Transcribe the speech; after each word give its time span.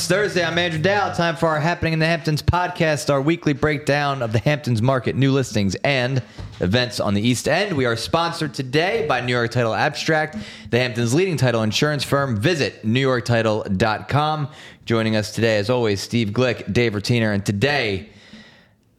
It's 0.00 0.08
Thursday. 0.08 0.42
I'm 0.42 0.56
Andrew 0.56 0.80
Doud. 0.80 1.14
Time 1.14 1.36
for 1.36 1.46
our 1.50 1.60
Happening 1.60 1.92
in 1.92 1.98
the 1.98 2.06
Hamptons 2.06 2.40
podcast, 2.40 3.10
our 3.12 3.20
weekly 3.20 3.52
breakdown 3.52 4.22
of 4.22 4.32
the 4.32 4.38
Hamptons 4.38 4.80
market, 4.80 5.14
new 5.14 5.30
listings, 5.30 5.74
and 5.84 6.22
events 6.60 7.00
on 7.00 7.12
the 7.12 7.20
East 7.20 7.46
End. 7.46 7.76
We 7.76 7.84
are 7.84 7.96
sponsored 7.96 8.54
today 8.54 9.04
by 9.06 9.20
New 9.20 9.34
York 9.34 9.50
Title 9.50 9.74
Abstract, 9.74 10.38
the 10.70 10.78
Hamptons' 10.78 11.12
leading 11.12 11.36
title 11.36 11.62
insurance 11.62 12.02
firm. 12.02 12.38
Visit 12.38 12.82
newyorktitle.com. 12.82 14.48
Joining 14.86 15.16
us 15.16 15.34
today, 15.34 15.58
as 15.58 15.68
always, 15.68 16.00
Steve 16.00 16.28
Glick, 16.28 16.72
Dave 16.72 16.94
Rotiner, 16.94 17.34
and 17.34 17.44
today, 17.44 18.08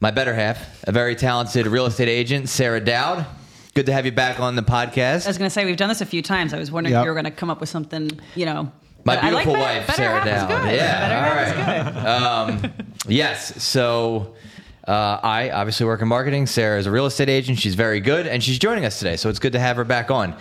my 0.02 0.12
better 0.12 0.36
half, 0.36 0.84
a 0.88 0.92
very 0.92 1.16
talented 1.16 1.66
real 1.66 1.88
estate 1.88 2.10
agent, 2.10 2.48
Sarah 2.48 2.80
Doud. 2.80 3.26
Good 3.74 3.88
to 3.88 3.94
have 3.94 4.06
you 4.06 4.12
back 4.12 4.40
on 4.40 4.56
the 4.56 4.62
podcast. 4.62 5.26
I 5.26 5.30
was 5.30 5.40
going 5.40 5.50
to 5.50 5.54
say 5.54 5.66
we've 5.66 5.78
done 5.78 5.90
this 5.90 6.02
a 6.02 6.06
few 6.06 6.22
times. 6.22 6.54
I 6.54 6.60
was 6.60 6.72
wondering 6.72 6.92
Yep. 6.92 7.02
if 7.02 7.06
you 7.06 7.10
were 7.10 7.16
going 7.16 7.26
to 7.26 7.32
come 7.32 7.50
up 7.50 7.60
with 7.60 7.70
something, 7.70 8.12
you 8.36 8.46
know. 8.46 8.72
My 9.06 9.16
but 9.16 9.24
I 9.24 9.30
like 9.32 9.46
beautiful 9.46 9.54
better- 9.54 9.80
wife, 9.80 9.88
better 9.88 9.98
Sarah 9.98 10.20
half 10.22 10.28
is 10.28 10.50
Dowd. 10.50 10.64
good. 10.64 10.76
Yeah, 10.76 11.10
better 11.10 11.56
all 11.56 11.64
half 11.66 11.88
is 11.88 12.62
good. 12.62 12.68
Um, 12.76 12.86
yes. 13.08 13.64
So 13.64 14.36
uh, 14.88 15.20
I 15.24 15.50
obviously 15.52 15.86
work 15.86 16.02
in 16.02 16.08
marketing. 16.08 16.46
Sarah 16.48 16.80
is 16.80 16.86
a 16.86 16.92
real 16.92 17.06
estate 17.06 17.30
agent. 17.30 17.58
She's 17.60 17.76
very 17.76 18.00
good, 18.00 18.28
and 18.28 18.44
she's 18.44 18.60
joining 18.60 18.86
us 18.86 19.00
today. 19.00 19.16
So 19.18 19.30
it's 19.30 19.40
good 19.40 19.54
to 19.54 19.60
have 19.60 19.76
her 19.78 19.84
back 19.84 20.12
on. 20.12 20.36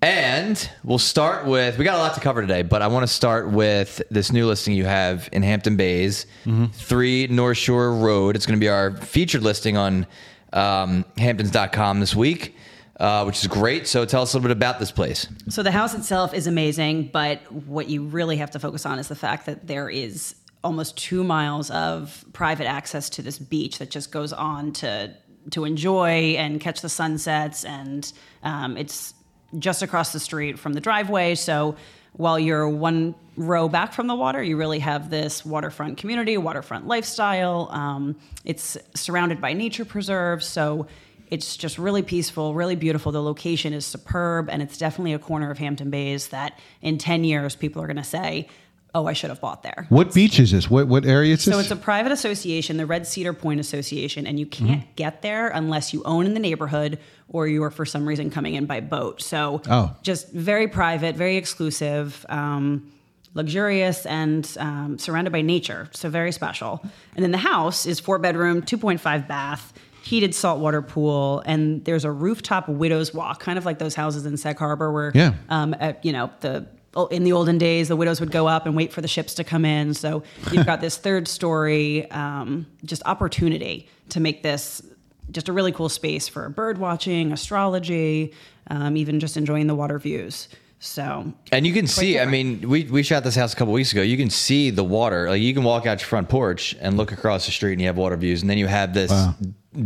And 0.00 0.70
we'll 0.84 0.98
start 0.98 1.44
with 1.44 1.76
we 1.76 1.84
got 1.84 1.96
a 1.96 1.98
lot 1.98 2.14
to 2.14 2.20
cover 2.20 2.40
today, 2.40 2.62
but 2.62 2.82
I 2.82 2.86
want 2.86 3.02
to 3.02 3.12
start 3.12 3.50
with 3.50 4.00
this 4.12 4.30
new 4.30 4.46
listing 4.46 4.74
you 4.74 4.84
have 4.84 5.28
in 5.32 5.42
Hampton 5.42 5.76
Bays, 5.76 6.24
three 6.72 7.26
North 7.26 7.56
Shore 7.58 7.92
Road. 7.92 8.36
It's 8.36 8.46
going 8.46 8.56
to 8.56 8.60
be 8.62 8.68
our 8.68 8.96
featured 8.96 9.42
listing 9.42 9.76
on 9.76 10.06
um, 10.52 11.04
Hamptons.com 11.16 11.98
this 11.98 12.14
week, 12.14 12.54
uh, 12.98 13.24
which 13.24 13.38
is 13.38 13.46
great. 13.46 13.86
So 13.86 14.04
tell 14.04 14.22
us 14.22 14.32
a 14.32 14.36
little 14.36 14.48
bit 14.48 14.56
about 14.56 14.78
this 14.78 14.90
place. 14.90 15.28
So 15.48 15.62
the 15.62 15.70
house 15.70 15.94
itself 15.94 16.34
is 16.34 16.46
amazing, 16.46 17.10
but 17.12 17.50
what 17.52 17.88
you 17.88 18.04
really 18.04 18.36
have 18.36 18.50
to 18.52 18.58
focus 18.58 18.84
on 18.86 18.98
is 18.98 19.08
the 19.08 19.16
fact 19.16 19.46
that 19.46 19.66
there 19.66 19.88
is 19.88 20.34
almost 20.64 20.96
two 20.96 21.22
miles 21.22 21.70
of 21.70 22.24
private 22.32 22.66
access 22.66 23.08
to 23.10 23.22
this 23.22 23.38
beach 23.38 23.78
that 23.78 23.90
just 23.90 24.10
goes 24.10 24.32
on 24.32 24.72
to 24.72 25.14
to 25.52 25.64
enjoy 25.64 26.34
and 26.36 26.60
catch 26.60 26.82
the 26.82 26.88
sunsets, 26.90 27.64
and 27.64 28.12
um, 28.42 28.76
it's 28.76 29.14
just 29.58 29.82
across 29.82 30.12
the 30.12 30.20
street 30.20 30.58
from 30.58 30.74
the 30.74 30.80
driveway. 30.80 31.34
So 31.34 31.74
while 32.12 32.38
you're 32.38 32.68
one 32.68 33.14
row 33.36 33.68
back 33.68 33.94
from 33.94 34.08
the 34.08 34.14
water, 34.14 34.42
you 34.42 34.58
really 34.58 34.80
have 34.80 35.08
this 35.08 35.46
waterfront 35.46 35.96
community, 35.96 36.36
waterfront 36.36 36.86
lifestyle. 36.86 37.70
Um, 37.70 38.16
it's 38.44 38.76
surrounded 38.94 39.40
by 39.40 39.54
nature 39.54 39.86
preserves, 39.86 40.44
so 40.44 40.86
it's 41.30 41.56
just 41.56 41.78
really 41.78 42.02
peaceful, 42.02 42.54
really 42.54 42.76
beautiful. 42.76 43.12
The 43.12 43.22
location 43.22 43.72
is 43.72 43.84
superb, 43.86 44.48
and 44.50 44.62
it's 44.62 44.78
definitely 44.78 45.12
a 45.14 45.18
corner 45.18 45.50
of 45.50 45.58
Hampton 45.58 45.90
Bays 45.90 46.28
that 46.28 46.58
in 46.82 46.98
10 46.98 47.24
years 47.24 47.54
people 47.56 47.82
are 47.82 47.86
going 47.86 47.96
to 47.96 48.04
say, 48.04 48.48
oh, 48.94 49.06
I 49.06 49.12
should 49.12 49.28
have 49.30 49.40
bought 49.40 49.62
there. 49.62 49.86
What 49.90 50.14
beach 50.14 50.40
is 50.40 50.50
this? 50.50 50.70
What 50.70 50.88
what 50.88 51.04
area 51.04 51.34
is 51.34 51.44
this? 51.44 51.54
So 51.54 51.60
it's 51.60 51.70
a 51.70 51.76
private 51.76 52.10
association, 52.10 52.78
the 52.78 52.86
Red 52.86 53.06
Cedar 53.06 53.32
Point 53.34 53.60
Association, 53.60 54.26
and 54.26 54.40
you 54.40 54.46
can't 54.46 54.80
Mm-hmm. 54.80 54.90
get 54.96 55.22
there 55.22 55.48
unless 55.48 55.92
you 55.92 56.02
own 56.04 56.24
in 56.26 56.32
the 56.34 56.40
neighborhood 56.40 56.98
or 57.28 57.46
you 57.46 57.62
are 57.62 57.70
for 57.70 57.84
some 57.84 58.08
reason 58.08 58.30
coming 58.30 58.54
in 58.54 58.64
by 58.66 58.80
boat. 58.80 59.20
So 59.20 59.60
Oh. 59.68 59.94
just 60.02 60.32
very 60.32 60.66
private, 60.68 61.14
very 61.16 61.36
exclusive, 61.36 62.24
um, 62.30 62.90
luxurious, 63.34 64.06
and 64.06 64.56
um, 64.58 64.98
surrounded 64.98 65.30
by 65.32 65.42
nature. 65.42 65.88
So 65.92 66.08
very 66.08 66.32
special. 66.32 66.80
And 67.14 67.22
then 67.22 67.30
the 67.30 67.38
house 67.38 67.84
is 67.86 68.00
four 68.00 68.18
bedroom, 68.18 68.62
2.5 68.62 69.28
bath. 69.28 69.72
Heated 70.08 70.34
saltwater 70.34 70.80
pool, 70.80 71.42
and 71.44 71.84
there's 71.84 72.06
a 72.06 72.10
rooftop 72.10 72.66
widow's 72.66 73.12
walk, 73.12 73.40
kind 73.40 73.58
of 73.58 73.66
like 73.66 73.78
those 73.78 73.94
houses 73.94 74.24
in 74.24 74.38
Sag 74.38 74.56
Harbor, 74.58 74.90
where 74.90 75.12
Yeah. 75.14 75.34
um, 75.50 75.74
at, 75.78 76.02
you 76.02 76.12
know 76.12 76.30
the 76.40 76.66
in 77.10 77.22
the 77.24 77.32
olden 77.32 77.58
days 77.58 77.88
the 77.88 77.94
widows 77.96 78.18
would 78.18 78.30
go 78.32 78.48
up 78.48 78.64
and 78.64 78.74
wait 78.74 78.90
for 78.92 79.02
the 79.02 79.06
ships 79.08 79.34
to 79.34 79.44
come 79.44 79.64
in 79.66 79.92
so 79.94 80.22
you've 80.50 80.64
got 80.66 80.80
this 80.80 80.96
third 80.96 81.28
story 81.28 82.10
um, 82.10 82.66
just 82.84 83.02
opportunity 83.04 83.86
to 84.08 84.18
make 84.18 84.42
this 84.42 84.82
just 85.30 85.48
a 85.50 85.52
really 85.52 85.70
cool 85.70 85.90
space 85.90 86.26
for 86.26 86.48
bird 86.48 86.78
watching 86.78 87.30
astrology 87.30 88.32
um, 88.70 88.96
even 88.96 89.20
just 89.20 89.36
enjoying 89.36 89.66
the 89.66 89.74
water 89.74 89.98
views 89.98 90.48
so 90.80 91.32
And 91.52 91.66
you 91.66 91.72
can 91.72 91.86
see, 91.86 92.18
I 92.20 92.26
mean, 92.26 92.68
we, 92.68 92.84
we 92.84 93.02
shot 93.02 93.24
this 93.24 93.34
house 93.34 93.52
a 93.52 93.56
couple 93.56 93.72
weeks 93.74 93.92
ago. 93.92 94.02
You 94.02 94.16
can 94.16 94.30
see 94.30 94.70
the 94.70 94.84
water. 94.84 95.28
Like 95.28 95.40
you 95.42 95.52
can 95.54 95.64
walk 95.64 95.86
out 95.86 96.00
your 96.00 96.06
front 96.06 96.28
porch 96.28 96.76
and 96.80 96.96
look 96.96 97.12
across 97.12 97.46
the 97.46 97.52
street 97.52 97.72
and 97.72 97.80
you 97.80 97.86
have 97.88 97.96
water 97.96 98.16
views. 98.16 98.42
And 98.42 98.50
then 98.50 98.58
you 98.58 98.66
have 98.68 98.94
this 98.94 99.10
Wow. 99.10 99.34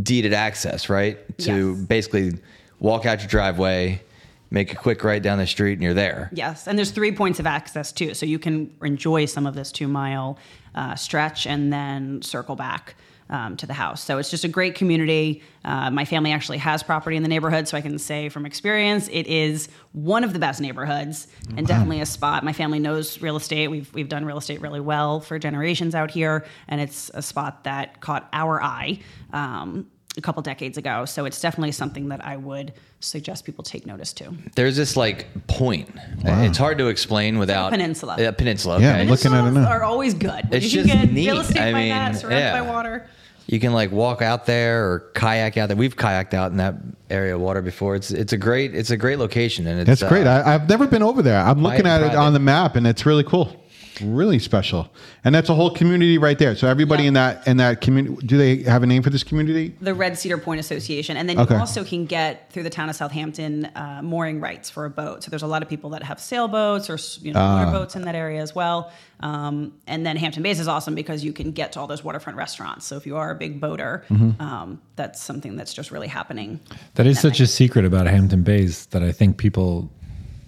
deeded 0.02 0.32
access, 0.34 0.88
right? 0.88 1.16
To 1.38 1.75
Yes. 1.76 1.86
basically 1.86 2.32
walk 2.78 3.06
out 3.06 3.20
your 3.20 3.28
driveway, 3.28 4.02
make 4.50 4.70
a 4.72 4.76
quick 4.76 5.02
right 5.02 5.22
down 5.22 5.38
the 5.38 5.47
street 5.47 5.75
and 5.75 5.82
you're 5.82 5.94
there. 5.94 6.28
yes 6.34 6.66
and 6.69 6.76
there's 6.76 6.91
three 6.91 7.10
points 7.12 7.41
of 7.41 7.47
access 7.47 7.91
too 7.91 8.12
so 8.12 8.26
you 8.26 8.38
can 8.38 8.70
enjoy 8.82 9.25
some 9.25 9.47
of 9.47 9.54
this 9.54 9.72
two 9.72 9.88
mile 9.88 10.36
uh, 10.75 10.94
stretch 10.94 11.47
and 11.47 11.72
then 11.72 12.20
circle 12.20 12.54
back 12.54 12.94
um, 13.32 13.56
to 13.56 13.66
the 13.66 13.72
house. 13.72 14.04
So 14.04 14.19
it's 14.19 14.31
just 14.31 14.44
a 14.44 14.48
great 14.48 14.75
community. 14.76 15.43
Uh, 15.65 15.91
my 15.91 16.04
family 16.04 16.31
actually 16.32 16.59
has 16.59 16.82
property 16.82 17.16
in 17.16 17.22
the 17.25 17.28
neighborhood, 17.28 17.66
so 17.66 17.76
I 17.76 17.81
can 17.81 17.98
say 17.98 18.28
from 18.28 18.47
experience, 18.47 19.09
it 19.10 19.26
is 19.26 19.69
one 19.93 20.22
of 20.22 20.32
the 20.34 20.38
best 20.38 20.60
neighborhoods 20.60 21.26
and 21.56 21.66
definitely 21.66 22.00
a 22.00 22.06
spot. 22.06 22.44
My 22.44 22.53
family 22.53 22.78
knows 22.78 23.20
real 23.20 23.37
estate. 23.37 23.69
We've 23.69 23.93
we've 23.94 24.09
done 24.09 24.25
real 24.25 24.38
estate 24.38 24.60
really 24.60 24.81
well 24.81 25.19
for 25.20 25.38
generations 25.38 25.94
out 25.94 26.10
here, 26.12 26.44
and 26.69 26.81
it's 26.81 27.10
a 27.15 27.22
spot 27.22 27.65
that 27.65 28.00
caught 28.00 28.28
our 28.32 28.62
eye. 28.62 29.00
Um, 29.32 29.88
a 30.19 30.20
couple 30.20 30.43
decades 30.43 30.76
ago, 30.76 31.06
so 31.06 31.25
it's 31.25 31.41
definitely 31.41 31.72
something 31.72 32.10
that 32.10 32.22
I 32.22 32.37
would 32.37 32.75
suggest 33.00 33.47
people 33.47 33.64
take 33.64 33.87
notice 33.87 34.12
to. 34.12 34.31
There's 34.54 34.76
this 34.76 34.94
like 34.94 35.26
point. 35.47 35.88
It's 36.22 36.59
hard 36.59 36.76
to 36.76 36.88
explain 36.88 37.38
without 37.38 37.70
peninsula. 37.70 38.16
Yeah, 38.19 38.31
peninsula. 38.32 38.78
Yeah, 38.78 38.91
Okay. 38.91 39.00
look- 39.09 39.25
Looking 39.25 39.32
at 39.38 39.47
it 39.47 39.53
now. 39.53 39.66
are 39.70 39.82
always 39.84 40.12
good. 40.12 40.44
When 40.50 40.53
It's 40.62 40.70
you 40.70 40.82
can 40.82 40.88
just 40.91 41.00
get 41.06 41.12
neat. 41.14 41.28
real 41.28 41.41
estate 41.41 41.62
I 41.62 41.72
by 41.72 41.78
mean, 41.78 41.88
that, 41.88 42.16
surrounded 42.16 42.41
yeah. 42.41 42.60
by 42.60 42.70
water. 42.70 43.06
You 43.47 43.60
can 43.60 43.72
like 43.72 43.91
walk 43.91 44.22
out 44.22 44.47
there 44.47 44.91
or 44.91 45.10
kayak 45.14 45.56
out 45.56 45.69
there. 45.69 45.76
We've 45.76 45.97
kayaked 45.97 46.32
out 46.34 46.50
in 46.53 46.58
that 46.58 46.76
area 47.10 47.34
of 47.34 47.41
water 47.41 47.60
before. 47.62 47.97
It's 47.97 48.10
it's 48.10 48.32
a 48.32 48.38
great 48.38 48.75
it's 48.75 48.91
a 48.91 48.97
great 48.97 49.19
location 49.19 49.66
and 49.66 49.80
it's 49.80 50.00
That's 50.00 50.08
great. 50.10 50.26
uh, 50.26 50.42
I, 50.47 50.54
I've 50.54 50.69
never 50.69 50.86
been 50.86 51.03
over 51.03 51.22
there. 51.22 51.38
I'm 51.41 51.62
looking 51.62 51.86
at 51.86 52.02
it 52.02 52.14
on 52.14 52.32
the 52.32 52.38
map, 52.38 52.76
and 52.76 52.86
it's 52.86 53.04
really 53.04 53.25
cool, 53.25 53.54
really 54.00 54.38
special. 54.38 54.88
And 55.25 55.34
that's 55.34 55.48
a 55.48 55.54
whole 55.54 55.70
community 55.70 56.16
right 56.19 56.38
there. 56.38 56.54
So 56.56 56.66
everybody 56.69 57.03
Yeah. 57.04 57.08
in 57.08 57.14
that 57.14 57.47
in 57.48 57.56
that 57.58 57.80
community, 57.80 58.26
do 58.26 58.36
they 58.38 58.62
have 58.62 58.82
a 58.82 58.86
name 58.86 59.03
for 59.03 59.10
this 59.10 59.22
community? 59.22 59.75
the 59.80 59.94
Red 59.94 60.16
Cedar 60.19 60.38
Point 60.38 60.60
Association, 60.60 61.16
and 61.16 61.28
then 61.28 61.38
Okay. 61.38 61.54
you 61.54 61.60
also 61.60 61.84
can 61.84 62.06
get 62.06 62.50
through 62.52 62.62
the 62.62 62.70
town 62.70 62.88
of 62.88 62.97
Southampton 62.97 63.66
uh, 63.76 64.00
mooring 64.02 64.41
rights 64.41 64.70
for 64.70 64.84
a 64.84 64.91
boat. 64.91 65.22
So 65.25 65.31
there's 65.31 65.42
a 65.42 65.47
lot 65.47 65.62
of 65.62 65.69
people 65.69 65.91
that 65.91 66.02
have 66.04 66.19
sailboats 66.20 66.88
or 66.88 66.98
you 67.25 67.32
know 67.32 67.41
Ah. 67.41 67.64
motorboats 67.64 67.97
in 67.97 68.02
that 68.02 68.14
area 68.14 68.41
as 68.41 68.54
well. 68.54 68.91
Um, 69.20 69.72
and 69.86 70.04
then 70.04 70.16
Hampton 70.16 70.42
Bays 70.42 70.58
is 70.58 70.66
awesome 70.66 70.94
because 70.97 71.22
you 71.25 71.32
can 71.32 71.52
get 71.52 71.72
to 71.72 71.81
all 71.81 71.86
those 71.86 72.02
waterfront 72.02 72.36
restaurants. 72.36 72.86
So 72.86 72.97
if 72.97 73.06
you 73.06 73.16
are 73.16 73.31
a 73.31 73.34
big 73.36 73.60
boater, 73.60 74.04
Mm-hmm. 74.10 74.42
um, 74.42 74.81
that's 74.97 75.22
something 75.22 75.56
that's 75.56 75.72
just 75.72 75.91
really 75.92 76.08
happening. 76.08 76.58
That 76.94 77.06
is 77.06 77.16
that 77.16 77.22
such 77.22 77.41
a 77.41 77.47
secret 77.47 77.84
about 77.84 78.06
Hampton 78.06 78.42
Bays 78.42 78.86
that 78.86 79.02
I 79.02 79.12
think 79.12 79.36
people 79.36 79.91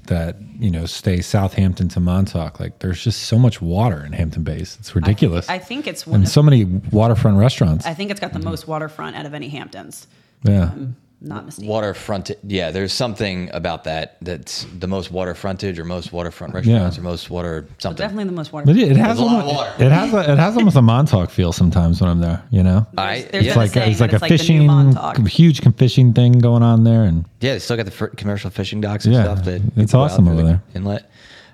that 0.07 0.37
you 0.59 0.71
know 0.71 0.87
stay 0.87 1.21
Southampton 1.21 1.89
to 1.91 2.01
Montauk, 2.01 2.61
like 2.61 2.79
there's 2.81 3.03
just 3.03 3.23
so 3.25 3.39
much 3.39 3.61
water 3.63 4.05
in 4.05 4.13
Hampton 4.13 4.43
Bays. 4.43 4.77
It's 4.81 4.95
ridiculous, 4.95 5.49
I 5.49 5.59
think 5.59 5.87
it's 5.87 6.07
one. 6.07 6.21
and 6.21 6.29
so 6.29 6.43
many 6.43 6.65
waterfront 6.65 7.39
restaurants. 7.39 7.87
I 7.87 7.95
think 7.95 8.11
it's 8.11 8.21
got 8.21 8.33
the 8.33 8.39
most 8.39 8.67
waterfront 8.69 9.17
out 9.17 9.27
of 9.27 9.35
any 9.35 9.49
Hamptons. 9.49 10.07
yeah, 10.43 10.65
um, 10.65 10.97
Not 11.21 11.47
mistaken. 11.47 11.69
waterfront. 11.71 12.31
Yeah, 12.47 12.71
there's 12.71 12.93
something 12.93 13.49
about 13.55 13.85
that 13.85 14.19
that's 14.21 14.67
the 14.79 14.87
most 14.87 15.11
water 15.11 15.35
frontage 15.35 15.79
or 15.79 15.85
most 15.85 16.13
waterfront 16.13 16.53
restaurants 16.53 16.97
Yeah. 16.97 17.01
or 17.01 17.05
most 17.05 17.31
water 17.31 17.67
something. 17.79 17.97
Definitely 18.05 18.25
the 18.25 18.33
most 18.33 18.53
water. 18.53 18.67
but 18.67 18.77
it, 18.77 18.91
it 18.93 18.97
has 18.99 19.17
There's 19.17 19.19
a 19.21 19.23
lot 19.33 19.37
of 19.41 19.47
almost, 19.49 19.57
water. 19.57 19.85
it 19.85 19.91
has 19.93 20.13
a, 20.15 20.33
it 20.33 20.39
has 20.39 20.57
almost 20.57 20.77
a 20.77 20.83
Montauk 20.83 21.31
feel 21.31 21.53
sometimes 21.53 22.01
when 22.01 22.11
I'm 22.11 22.21
there. 22.21 22.43
You 22.51 22.63
know, 22.63 22.87
I 22.99 23.23
There's 23.23 23.25
yeah, 23.25 23.31
been 23.31 23.47
it's 23.47 23.55
a 23.55 23.59
like 23.59 23.71
saying 23.71 23.91
it's 23.93 24.01
like 24.01 24.13
a 24.13 24.15
it's 24.17 24.23
like 24.23 24.29
the 24.31 24.39
fishing 24.39 24.67
Montauk. 24.67 25.27
huge 25.29 25.61
fishing 25.77 26.13
thing 26.13 26.33
going 26.41 26.63
on 26.63 26.85
there, 26.85 27.05
and 27.05 27.25
yeah, 27.41 27.55
they 27.55 27.59
still 27.59 27.77
got 27.79 27.87
the 27.87 27.93
fir- 27.93 28.09
commercial 28.09 28.51
fishing 28.51 28.81
docks 28.83 29.07
and 29.07 29.15
Yeah, 29.15 29.23
stuff. 29.25 29.45
That 29.47 29.63
it's 29.77 29.95
awesome 29.95 30.29
over 30.29 30.43
there. 30.43 30.63
Inlet. 30.75 31.11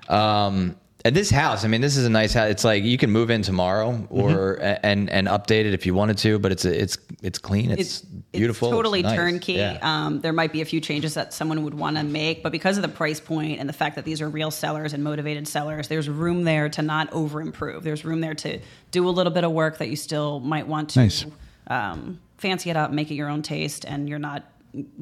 Um, 0.09 0.75
and 1.03 1.15
this 1.15 1.29
house, 1.29 1.65
I 1.65 1.67
mean, 1.67 1.81
this 1.81 1.97
is 1.97 2.05
a 2.05 2.09
nice 2.09 2.33
house. 2.33 2.49
It's 2.49 2.63
like 2.63 2.83
you 2.83 2.97
can 2.97 3.09
move 3.11 3.29
in 3.29 3.41
tomorrow 3.41 4.07
or 4.09 4.57
Mm-hmm. 4.57 4.75
and 4.85 5.09
and 5.09 5.27
update 5.27 5.65
it 5.65 5.73
if 5.73 5.85
you 5.85 5.93
wanted 5.93 6.17
to, 6.19 6.37
but 6.39 6.51
it's 6.51 6.65
a, 6.65 6.81
it's 6.81 6.97
it's 7.21 7.39
clean. 7.39 7.71
It's, 7.71 8.01
beautiful. 8.01 8.69
It's 8.69 8.75
totally 8.75 9.01
nice. 9.03 9.15
turnkey. 9.15 9.53
Yeah. 9.53 9.77
Um, 9.81 10.21
there 10.21 10.33
might 10.33 10.51
be 10.53 10.61
a 10.61 10.65
few 10.65 10.79
changes 10.81 11.13
that 11.15 11.33
someone 11.33 11.63
would 11.63 11.73
want 11.73 11.97
to 11.97 12.03
make, 12.03 12.41
but 12.43 12.51
because 12.51 12.77
of 12.77 12.81
the 12.81 12.89
price 12.89 13.19
point 13.19 13.59
and 13.59 13.67
the 13.69 13.73
fact 13.73 13.95
that 13.95 14.05
these 14.05 14.21
are 14.21 14.29
real 14.29 14.51
sellers 14.51 14.93
and 14.93 15.03
motivated 15.03 15.47
sellers, 15.47 15.87
there's 15.87 16.07
room 16.09 16.43
there 16.43 16.69
to 16.69 16.81
not 16.81 17.11
over 17.13 17.41
improve. 17.41 17.83
There's 17.83 18.03
room 18.05 18.21
there 18.21 18.33
to 18.35 18.59
do 18.91 19.07
a 19.07 19.11
little 19.11 19.31
bit 19.33 19.43
of 19.43 19.51
work 19.51 19.77
that 19.79 19.89
you 19.89 19.95
still 19.95 20.39
might 20.39 20.67
want 20.67 20.89
to 20.91 20.99
Nice. 21.01 21.25
um, 21.67 22.19
fancy 22.37 22.69
it 22.69 22.77
up, 22.77 22.91
make 22.91 23.11
it 23.11 23.15
your 23.15 23.29
own 23.29 23.41
taste, 23.41 23.85
and 23.85 24.07
you're 24.09 24.19
not 24.19 24.43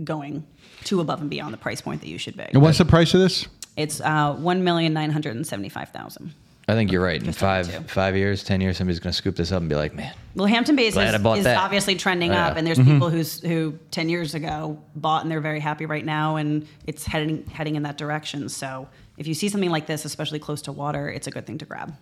going 0.04 0.46
too 0.84 1.00
above 1.00 1.22
and 1.22 1.30
beyond 1.30 1.54
the 1.54 1.58
price 1.58 1.80
point 1.82 2.02
that 2.02 2.08
you 2.08 2.18
should 2.18 2.36
be. 2.36 2.44
And 2.44 2.62
what's 2.62 2.80
the 2.80 2.86
price 2.86 3.14
of 3.14 3.20
this? 3.20 3.48
It's 3.80 4.02
uh, 4.02 4.34
one 4.34 4.64
million 4.64 4.94
nine 4.94 5.12
hundred 5.12 5.36
and 5.36 5.48
seventy-five 5.48 5.90
thousand. 5.90 6.34
I 6.68 6.74
think 6.74 6.92
you're 6.92 7.02
right. 7.04 7.22
In 7.22 7.32
five 7.34 7.90
five 7.90 8.16
years, 8.16 8.44
ten 8.44 8.62
years, 8.62 8.78
somebody's 8.78 9.00
going 9.00 9.12
to 9.12 9.18
scoop 9.18 9.36
this 9.36 9.52
up 9.52 9.60
and 9.62 9.70
be 9.70 9.76
like, 9.76 9.96
man, 9.96 10.14
Well, 10.36 10.46
Hampton 10.46 10.76
Bays 10.76 10.96
is, 10.96 11.16
is 11.16 11.48
obviously 11.48 11.96
trending 11.96 12.32
Yeah. 12.32 12.48
up, 12.48 12.58
and 12.58 12.68
there's 12.68 12.78
people 12.78 13.10
who's 13.10 13.42
who 13.42 13.80
ten 13.90 14.08
years 14.10 14.36
ago 14.36 14.80
bought 14.96 15.24
and 15.24 15.32
they're 15.32 15.42
very 15.42 15.60
happy 15.60 15.88
right 15.88 16.06
now, 16.06 16.36
and 16.36 16.68
it's 16.86 17.06
heading 17.06 17.46
heading 17.48 17.76
in 17.76 17.84
that 17.84 17.98
direction. 17.98 18.50
So 18.50 18.88
if 19.18 19.26
you 19.28 19.34
see 19.34 19.50
something 19.50 19.72
like 19.72 19.88
this, 19.88 20.06
especially 20.06 20.40
close 20.40 20.62
to 20.64 20.72
water, 20.72 21.10
it's 21.10 21.26
a 21.26 21.32
good 21.32 21.48
thing 21.48 21.58
to 21.58 21.66
grab. 21.66 21.94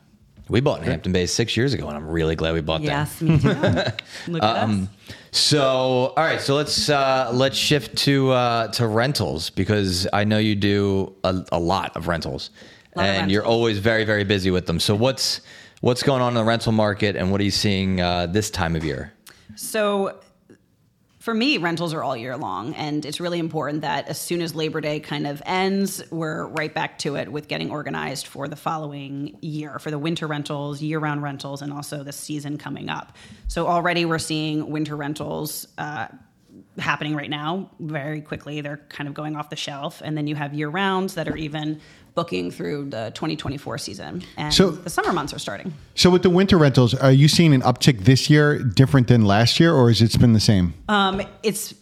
We 0.49 0.61
bought 0.61 0.79
in 0.79 0.85
Hampton 0.85 1.11
Bay 1.11 1.25
six 1.25 1.57
years 1.57 1.73
ago, 1.73 1.87
and 1.87 1.97
I'm 1.97 2.07
really 2.07 2.35
glad 2.35 2.53
we 2.53 2.61
bought 2.61 2.77
them. 2.81 2.85
Yes, 2.85 3.21
me 3.21 3.37
too. 3.39 3.49
Look 4.27 4.43
at 4.43 4.57
Um, 4.63 4.83
us. 5.09 5.15
So, 5.31 5.59
all 5.61 6.13
right, 6.17 6.39
so 6.41 6.55
let's 6.55 6.89
uh, 6.89 7.29
let's 7.33 7.57
shift 7.57 7.97
to 7.99 8.31
uh, 8.31 8.67
to 8.69 8.87
rentals 8.87 9.49
because 9.49 10.07
I 10.13 10.23
know 10.23 10.37
you 10.37 10.55
do 10.55 11.13
a, 11.23 11.43
a 11.51 11.59
lot 11.59 11.95
of 11.97 12.07
rentals, 12.07 12.49
Lot 12.95 13.05
of 13.05 13.15
and 13.15 13.31
you're 13.31 13.45
always 13.45 13.77
very 13.79 14.03
very 14.05 14.23
busy 14.23 14.49
with 14.51 14.65
them. 14.65 14.79
So, 14.79 14.95
what's 14.95 15.41
what's 15.81 16.01
going 16.01 16.21
on 16.21 16.29
in 16.29 16.35
the 16.35 16.43
rental 16.43 16.71
market, 16.71 17.15
and 17.15 17.31
what 17.31 17.41
are 17.41 17.43
you 17.43 17.51
seeing 17.51 17.99
uh, 18.01 18.25
this 18.27 18.49
time 18.49 18.75
of 18.75 18.83
year? 18.85 19.13
So 19.55 20.17
for 21.27 21.33
me, 21.33 21.57
rentals 21.57 21.93
are 21.93 22.01
all 22.01 22.15
year 22.15 22.37
long, 22.37 22.73
and 22.75 23.05
it's 23.05 23.19
really 23.19 23.37
important 23.37 23.81
that 23.81 24.07
as 24.07 24.17
soon 24.17 24.41
as 24.41 24.55
Labor 24.55 24.79
Day 24.79 25.01
kind 25.01 25.27
of 25.27 25.41
ends, 25.45 26.01
we're 26.09 26.47
right 26.47 26.73
back 26.73 26.97
to 26.99 27.17
it 27.17 27.29
with 27.29 27.49
getting 27.49 27.69
organized 27.69 28.27
for 28.27 28.47
the 28.47 28.55
following 28.55 29.37
year 29.41 29.77
for 29.77 29.91
the 29.91 29.99
winter 29.99 30.25
rentals, 30.25 30.81
year 30.81 30.99
round 30.99 31.21
rentals, 31.21 31.61
and 31.61 31.73
also 31.73 32.01
the 32.01 32.13
season 32.13 32.57
coming 32.57 32.87
up. 32.87 33.11
So 33.49 33.67
already 33.67 34.05
we're 34.05 34.19
seeing 34.19 34.69
winter 34.69 34.95
rentals. 34.95 35.67
Uh, 35.77 36.07
happening 36.79 37.15
right 37.15 37.29
now 37.29 37.69
very 37.79 38.21
quickly 38.21 38.61
they're 38.61 38.77
kind 38.89 39.07
of 39.07 39.13
going 39.13 39.35
off 39.35 39.49
the 39.49 39.55
shelf 39.55 40.01
and 40.05 40.15
then 40.17 40.27
you 40.27 40.35
have 40.35 40.53
year 40.53 40.69
rounds 40.69 41.15
that 41.15 41.27
are 41.27 41.35
even 41.37 41.79
booking 42.13 42.51
through 42.51 42.85
the 42.89 43.11
2024 43.15 43.77
season 43.77 44.21
and 44.37 44.53
So- 44.53 44.71
the 44.71 44.89
summer 44.89 45.13
months 45.13 45.33
are 45.33 45.39
starting 45.39 45.73
So 45.95 46.09
with 46.09 46.21
the 46.23 46.29
winter 46.29 46.57
rentals, 46.57 46.93
are 46.93 47.11
you 47.11 47.27
seeing 47.27 47.53
an 47.53 47.61
uptick 47.61 48.05
this 48.05 48.29
year 48.29 48.59
different 48.59 49.07
than 49.07 49.25
last 49.25 49.59
year, 49.59 49.73
or 49.73 49.89
has 49.89 50.01
it 50.01 50.19
been 50.19 50.33
the 50.33 50.39
same? 50.39 50.73
Um, 50.89 51.21
it's 51.43 51.73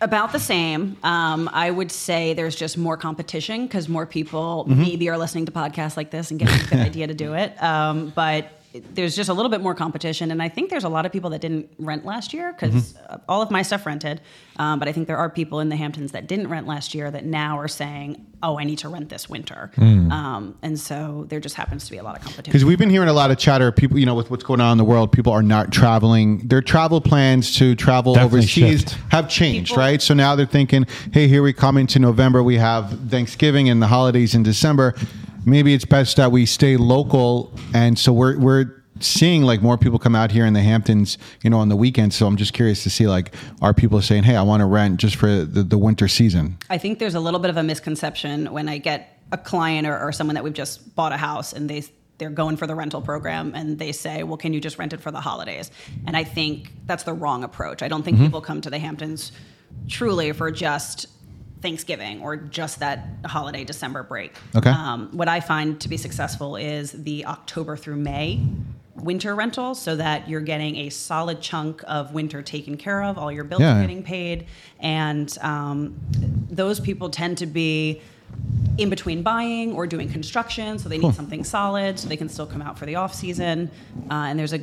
about 0.00 0.32
the 0.32 0.38
same. 0.40 0.96
Um, 1.04 1.48
I 1.52 1.70
would 1.70 1.90
say 1.92 2.34
there's 2.34 2.56
just 2.56 2.76
more 2.76 2.96
competition 2.96 3.66
because 3.66 3.88
more 3.88 4.06
people 4.06 4.64
maybe 4.68 5.08
are 5.08 5.18
listening 5.18 5.46
to 5.46 5.52
podcasts 5.52 5.96
like 5.96 6.10
this 6.10 6.30
and 6.30 6.40
getting 6.40 6.60
a 6.60 6.64
good 6.68 6.78
idea 6.90 7.06
to 7.08 7.14
do 7.14 7.34
it. 7.34 7.60
Um, 7.62 8.12
but 8.14 8.46
there's 8.94 9.14
just 9.14 9.28
a 9.28 9.34
little 9.34 9.50
bit 9.50 9.60
more 9.60 9.74
competition, 9.74 10.30
and 10.30 10.42
I 10.42 10.48
think 10.48 10.70
there's 10.70 10.84
a 10.84 10.88
lot 10.88 11.04
of 11.06 11.12
people 11.12 11.30
that 11.30 11.40
didn't 11.40 11.70
rent 11.78 12.04
last 12.04 12.32
year 12.32 12.52
because 12.52 12.94
all 13.28 13.42
of 13.42 13.50
my 13.50 13.62
stuff 13.62 13.84
rented. 13.86 14.20
Um, 14.56 14.78
but 14.78 14.88
I 14.88 14.92
think 14.92 15.06
there 15.06 15.16
are 15.16 15.30
people 15.30 15.60
in 15.60 15.68
the 15.68 15.76
Hamptons 15.76 16.12
that 16.12 16.26
didn't 16.26 16.48
rent 16.48 16.66
last 16.66 16.94
year 16.94 17.10
that 17.10 17.24
now 17.24 17.58
are 17.58 17.68
saying, 17.68 18.24
"Oh, 18.42 18.58
I 18.58 18.64
need 18.64 18.78
to 18.78 18.88
rent 18.88 19.08
this 19.08 19.28
winter," 19.28 19.70
um, 19.78 20.56
and 20.62 20.78
so 20.78 21.26
there 21.28 21.40
just 21.40 21.54
happens 21.54 21.84
to 21.86 21.90
be 21.90 21.98
a 21.98 22.02
lot 22.02 22.16
of 22.16 22.22
competition. 22.22 22.50
Because 22.52 22.64
we've 22.64 22.78
been 22.78 22.90
hearing 22.90 23.08
a 23.08 23.12
lot 23.12 23.30
of 23.30 23.38
chatter. 23.38 23.70
People, 23.72 23.98
you 23.98 24.06
know, 24.06 24.14
with 24.14 24.30
what's 24.30 24.44
going 24.44 24.60
on 24.60 24.72
in 24.72 24.78
the 24.78 24.84
world, 24.84 25.12
people 25.12 25.32
are 25.32 25.42
not 25.42 25.70
traveling. 25.72 26.38
Their 26.48 26.62
travel 26.62 27.00
plans 27.00 27.56
to 27.56 27.74
travel 27.74 28.14
Definitely 28.14 28.38
overseas 28.40 28.80
shift. 28.80 28.98
have 29.10 29.28
changed, 29.28 29.70
People- 29.70 29.82
right? 29.82 30.00
So 30.02 30.14
now 30.14 30.34
they're 30.34 30.46
thinking, 30.46 30.86
hey, 31.12 31.28
here 31.28 31.42
we 31.42 31.52
come 31.52 31.76
into 31.76 31.98
November. 31.98 32.42
We 32.42 32.56
have 32.56 32.90
Thanksgiving 33.10 33.68
and 33.68 33.82
the 33.82 33.86
holidays 33.86 34.34
in 34.34 34.42
December. 34.42 34.94
Maybe 35.44 35.74
it's 35.74 35.84
best 35.84 36.16
that 36.16 36.32
we 36.32 36.46
stay 36.46 36.76
local. 36.76 37.52
And 37.74 37.98
so 37.98 38.12
we're 38.12 38.38
we're 38.38 38.82
seeing 39.00 39.42
like 39.42 39.62
more 39.62 39.76
people 39.76 39.98
come 39.98 40.14
out 40.14 40.30
here 40.30 40.46
in 40.46 40.52
the 40.52 40.62
Hamptons, 40.62 41.18
you 41.42 41.50
know, 41.50 41.58
on 41.58 41.68
the 41.68 41.76
weekends. 41.76 42.16
So 42.16 42.26
I'm 42.26 42.36
just 42.36 42.52
curious 42.52 42.82
to 42.84 42.90
see 42.90 43.06
like, 43.06 43.34
are 43.60 43.74
people 43.74 44.00
saying, 44.00 44.22
hey, 44.22 44.36
I 44.36 44.42
want 44.42 44.60
to 44.60 44.66
rent 44.66 45.00
just 45.00 45.16
for 45.16 45.44
the, 45.44 45.62
the 45.62 45.78
winter 45.78 46.08
season? 46.08 46.58
I 46.70 46.78
think 46.78 46.98
there's 46.98 47.14
a 47.14 47.20
little 47.20 47.40
bit 47.40 47.50
of 47.50 47.56
a 47.56 47.62
misconception 47.62 48.52
when 48.52 48.68
I 48.68 48.78
get 48.78 49.18
a 49.32 49.38
client 49.38 49.86
or, 49.86 49.98
or 49.98 50.12
someone 50.12 50.34
that 50.34 50.44
we've 50.44 50.52
just 50.52 50.94
bought 50.94 51.12
a 51.12 51.16
house 51.16 51.52
and 51.52 51.68
they 51.68 51.84
they're 52.18 52.30
going 52.30 52.56
for 52.56 52.68
the 52.68 52.74
rental 52.74 53.00
program 53.00 53.52
and 53.54 53.78
they 53.78 53.90
say, 53.90 54.22
"Well, 54.22 54.36
can 54.36 54.52
you 54.52 54.60
just 54.60 54.78
rent 54.78 54.92
it 54.92 55.00
for 55.00 55.10
the 55.10 55.20
holidays?" 55.20 55.72
And 56.06 56.16
I 56.16 56.22
think 56.22 56.70
that's 56.86 57.02
the 57.02 57.14
wrong 57.14 57.42
approach. 57.42 57.82
I 57.82 57.88
don't 57.88 58.04
think 58.04 58.16
mm-hmm. 58.16 58.26
people 58.26 58.40
come 58.40 58.60
to 58.60 58.70
the 58.70 58.78
Hamptons 58.78 59.32
truly 59.88 60.30
for 60.32 60.50
just 60.52 61.06
Thanksgiving 61.62 62.20
or 62.20 62.36
just 62.36 62.80
that 62.80 63.06
holiday 63.24 63.64
December 63.64 64.02
break. 64.02 64.34
Okay. 64.54 64.70
Um, 64.70 65.08
what 65.12 65.28
I 65.28 65.40
find 65.40 65.80
to 65.80 65.88
be 65.88 65.96
successful 65.96 66.56
is 66.56 66.92
the 66.92 67.24
October 67.26 67.76
through 67.76 67.96
May 67.96 68.40
winter 68.96 69.34
rental 69.34 69.74
so 69.74 69.96
that 69.96 70.28
you're 70.28 70.40
getting 70.42 70.76
a 70.76 70.88
solid 70.90 71.40
chunk 71.40 71.82
of 71.88 72.12
winter 72.12 72.42
taken 72.42 72.76
care 72.76 73.02
of, 73.02 73.18
all 73.18 73.32
your 73.32 73.42
bills 73.44 73.60
Yeah. 73.62 73.78
are 73.78 73.80
getting 73.80 74.02
paid. 74.02 74.46
And 74.80 75.36
um, 75.40 75.98
those 76.50 76.78
people 76.78 77.08
tend 77.08 77.38
to 77.38 77.46
be 77.46 78.00
in 78.78 78.90
between 78.90 79.22
buying 79.22 79.72
or 79.72 79.86
doing 79.86 80.08
construction, 80.10 80.78
so 80.78 80.88
they 80.88 80.98
need 80.98 81.14
something 81.14 81.42
solid 81.44 81.98
so 81.98 82.08
they 82.08 82.16
can 82.16 82.28
still 82.28 82.46
come 82.46 82.62
out 82.62 82.78
for 82.78 82.86
the 82.86 82.94
off 82.96 83.14
season. 83.14 83.70
Uh, 84.10 84.14
and 84.28 84.38
there's 84.38 84.52
a 84.52 84.60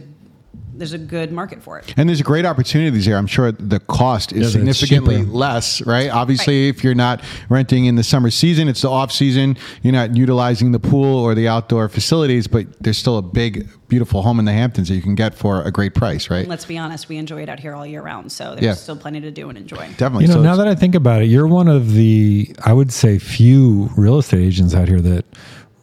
there's 0.80 0.94
a 0.94 0.98
good 0.98 1.31
market 1.31 1.62
for 1.62 1.78
it. 1.78 1.94
And 1.98 2.10
there's 2.10 2.22
great 2.22 2.46
opportunities 2.46 3.06
here. 3.06 3.18
I'm 3.18 3.28
sure 3.28 3.52
the 3.52 3.80
cost 3.81 4.31
is 4.31 4.54
that 4.54 4.66
it's 4.68 4.80
significantly 4.80 5.24
less, 5.24 5.81
right? 5.86 6.10
Obviously, 6.10 6.70
if 6.70 6.84
you're 6.84 6.96
not 6.96 7.22
renting 7.50 7.86
in 7.86 7.96
the 7.96 8.04
summer 8.04 8.31
season, 8.31 8.68
it's 8.68 8.81
the 8.81 8.90
off 8.90 9.12
season. 9.12 9.58
You're 9.84 9.94
not 9.94 10.16
utilizing 10.16 10.72
the 10.72 10.80
pool 10.80 11.18
or 11.20 11.36
the 11.36 11.48
outdoor 11.48 11.90
facilities, 11.90 12.48
but 12.48 12.66
there's 12.81 12.98
still 12.98 13.18
a 13.18 13.22
big, 13.22 13.70
beautiful 13.90 14.22
home 14.22 14.40
in 14.40 14.46
the 14.46 14.54
Hamptons 14.54 14.88
that 14.88 14.96
you 14.96 15.02
can 15.02 15.16
get 15.16 15.36
for 15.36 15.62
a 15.64 15.72
great 15.72 15.94
price, 15.94 16.30
right? 16.30 16.48
Let's 16.48 16.66
be 16.66 16.78
honest, 16.78 17.10
we 17.10 17.18
enjoy 17.18 17.44
it 17.44 17.50
out 17.50 17.60
here 17.60 17.76
all 17.76 17.86
year 17.86 18.02
round, 18.02 18.31
so 18.31 18.52
there's 18.56 18.64
Yeah. 18.64 18.74
still 18.74 18.96
plenty 18.96 19.20
to 19.22 19.31
do 19.31 19.50
and 19.50 19.58
enjoy. 19.58 19.88
Definitely. 19.98 20.24
You 20.24 20.28
know, 20.30 20.36
So 20.36 20.42
now 20.42 20.56
that 20.56 20.68
I 20.68 20.76
think 20.76 20.96
about 20.96 21.22
it, 21.22 21.26
you're 21.26 21.48
one 21.48 21.68
of 21.68 21.94
the, 21.94 22.56
I 22.64 22.74
would 22.74 22.92
say, 22.94 23.20
few 23.20 23.90
real 23.98 24.18
estate 24.18 24.40
agents 24.42 24.74
out 24.74 24.88
here 24.88 25.02
that 25.02 25.26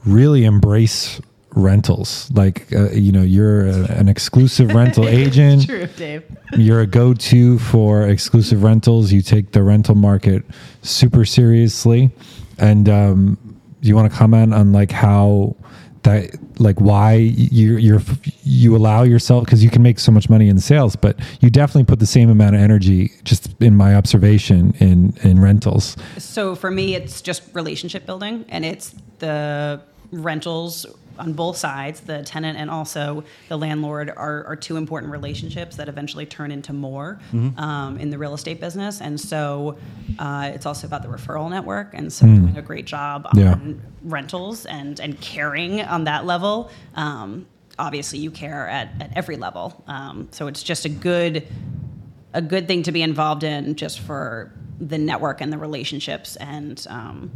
really 0.04 0.44
embrace 0.44 1.20
rentals. 1.56 2.30
Like, 2.32 2.72
uh, 2.72 2.90
you 2.90 3.10
know, 3.10 3.22
you're 3.22 3.66
a, 3.66 3.90
an 3.92 4.08
exclusive 4.08 4.72
rental 4.74 5.08
agent. 5.22 5.66
True, 5.66 5.86
Dave. 5.96 6.22
You're 6.56 6.82
a 6.82 6.86
go 6.86 7.12
to 7.12 7.58
for 7.58 8.06
exclusive 8.06 8.62
rentals. 8.62 9.10
You 9.10 9.20
take 9.20 9.50
the 9.50 9.64
rental 9.64 9.96
market 9.96 10.44
super 10.82 11.24
seriously. 11.24 12.12
And 12.58 12.88
um, 12.88 13.58
you 13.80 13.96
want 13.96 14.10
to 14.10 14.16
comment 14.16 14.54
on 14.54 14.72
like 14.72 14.92
how 14.92 15.56
that 16.02 16.30
like 16.60 16.80
why 16.80 17.14
you 17.14 17.76
you're 17.78 18.00
you 18.44 18.76
allow 18.76 19.02
yourself 19.02 19.44
because 19.44 19.64
you 19.64 19.70
can 19.70 19.82
make 19.82 19.98
so 19.98 20.12
much 20.12 20.30
money 20.30 20.48
in 20.48 20.58
sales 20.60 20.94
but 20.94 21.18
you 21.40 21.50
definitely 21.50 21.82
put 21.82 21.98
the 21.98 22.06
same 22.06 22.30
amount 22.30 22.54
of 22.54 22.62
energy 22.62 23.10
just 23.24 23.60
in 23.60 23.74
my 23.74 23.94
observation 23.96 24.72
in 24.78 25.12
in 25.24 25.40
rentals 25.40 25.96
So 26.18 26.54
for 26.54 26.70
me, 26.70 26.94
it's 26.94 27.20
just 27.20 27.42
relationship 27.54 28.06
building, 28.06 28.44
and 28.48 28.64
it's 28.64 28.94
the 29.18 29.80
rentals 30.12 30.86
on 31.18 31.32
both 31.32 31.56
sides, 31.56 32.00
the 32.00 32.22
tenant 32.22 32.58
and 32.58 32.70
also 32.70 33.24
the 33.48 33.56
landlord, 33.56 34.10
are, 34.16 34.44
are 34.44 34.56
two 34.56 34.76
important 34.76 35.12
relationships 35.12 35.76
that 35.76 35.88
eventually 35.88 36.26
turn 36.26 36.50
into 36.50 36.72
more 36.72 37.18
um, 37.56 37.98
in 37.98 38.10
the 38.10 38.18
real 38.18 38.34
estate 38.34 38.60
business. 38.60 39.00
And 39.00 39.20
so 39.20 39.76
uh, 40.18 40.50
it's 40.54 40.66
also 40.66 40.86
about 40.86 41.02
the 41.02 41.08
referral 41.08 41.50
network, 41.50 41.94
and 41.94 42.12
so 42.12 42.26
doing 42.26 42.56
a 42.56 42.62
great 42.62 42.86
job 42.86 43.26
on 43.32 43.38
Yeah. 43.38 43.58
rentals 44.02 44.66
and 44.66 45.00
and 45.00 45.20
caring 45.20 45.80
on 45.82 46.04
that 46.04 46.24
level. 46.26 46.70
Um, 46.94 47.46
obviously, 47.78 48.18
you 48.20 48.30
care 48.30 48.68
at, 48.68 48.88
at 49.00 49.16
every 49.16 49.36
level, 49.36 49.82
um, 49.86 50.28
so 50.30 50.46
it's 50.46 50.62
just 50.62 50.84
a 50.84 50.88
good 50.88 51.46
a 52.32 52.42
good 52.42 52.66
thing 52.68 52.82
to 52.82 52.92
be 52.92 53.02
involved 53.02 53.44
in 53.44 53.74
just 53.76 54.00
for 54.00 54.52
the 54.78 54.98
network 54.98 55.40
and 55.40 55.50
the 55.52 55.56
relationships 55.58 56.36
and 56.36 56.86
um, 56.90 57.30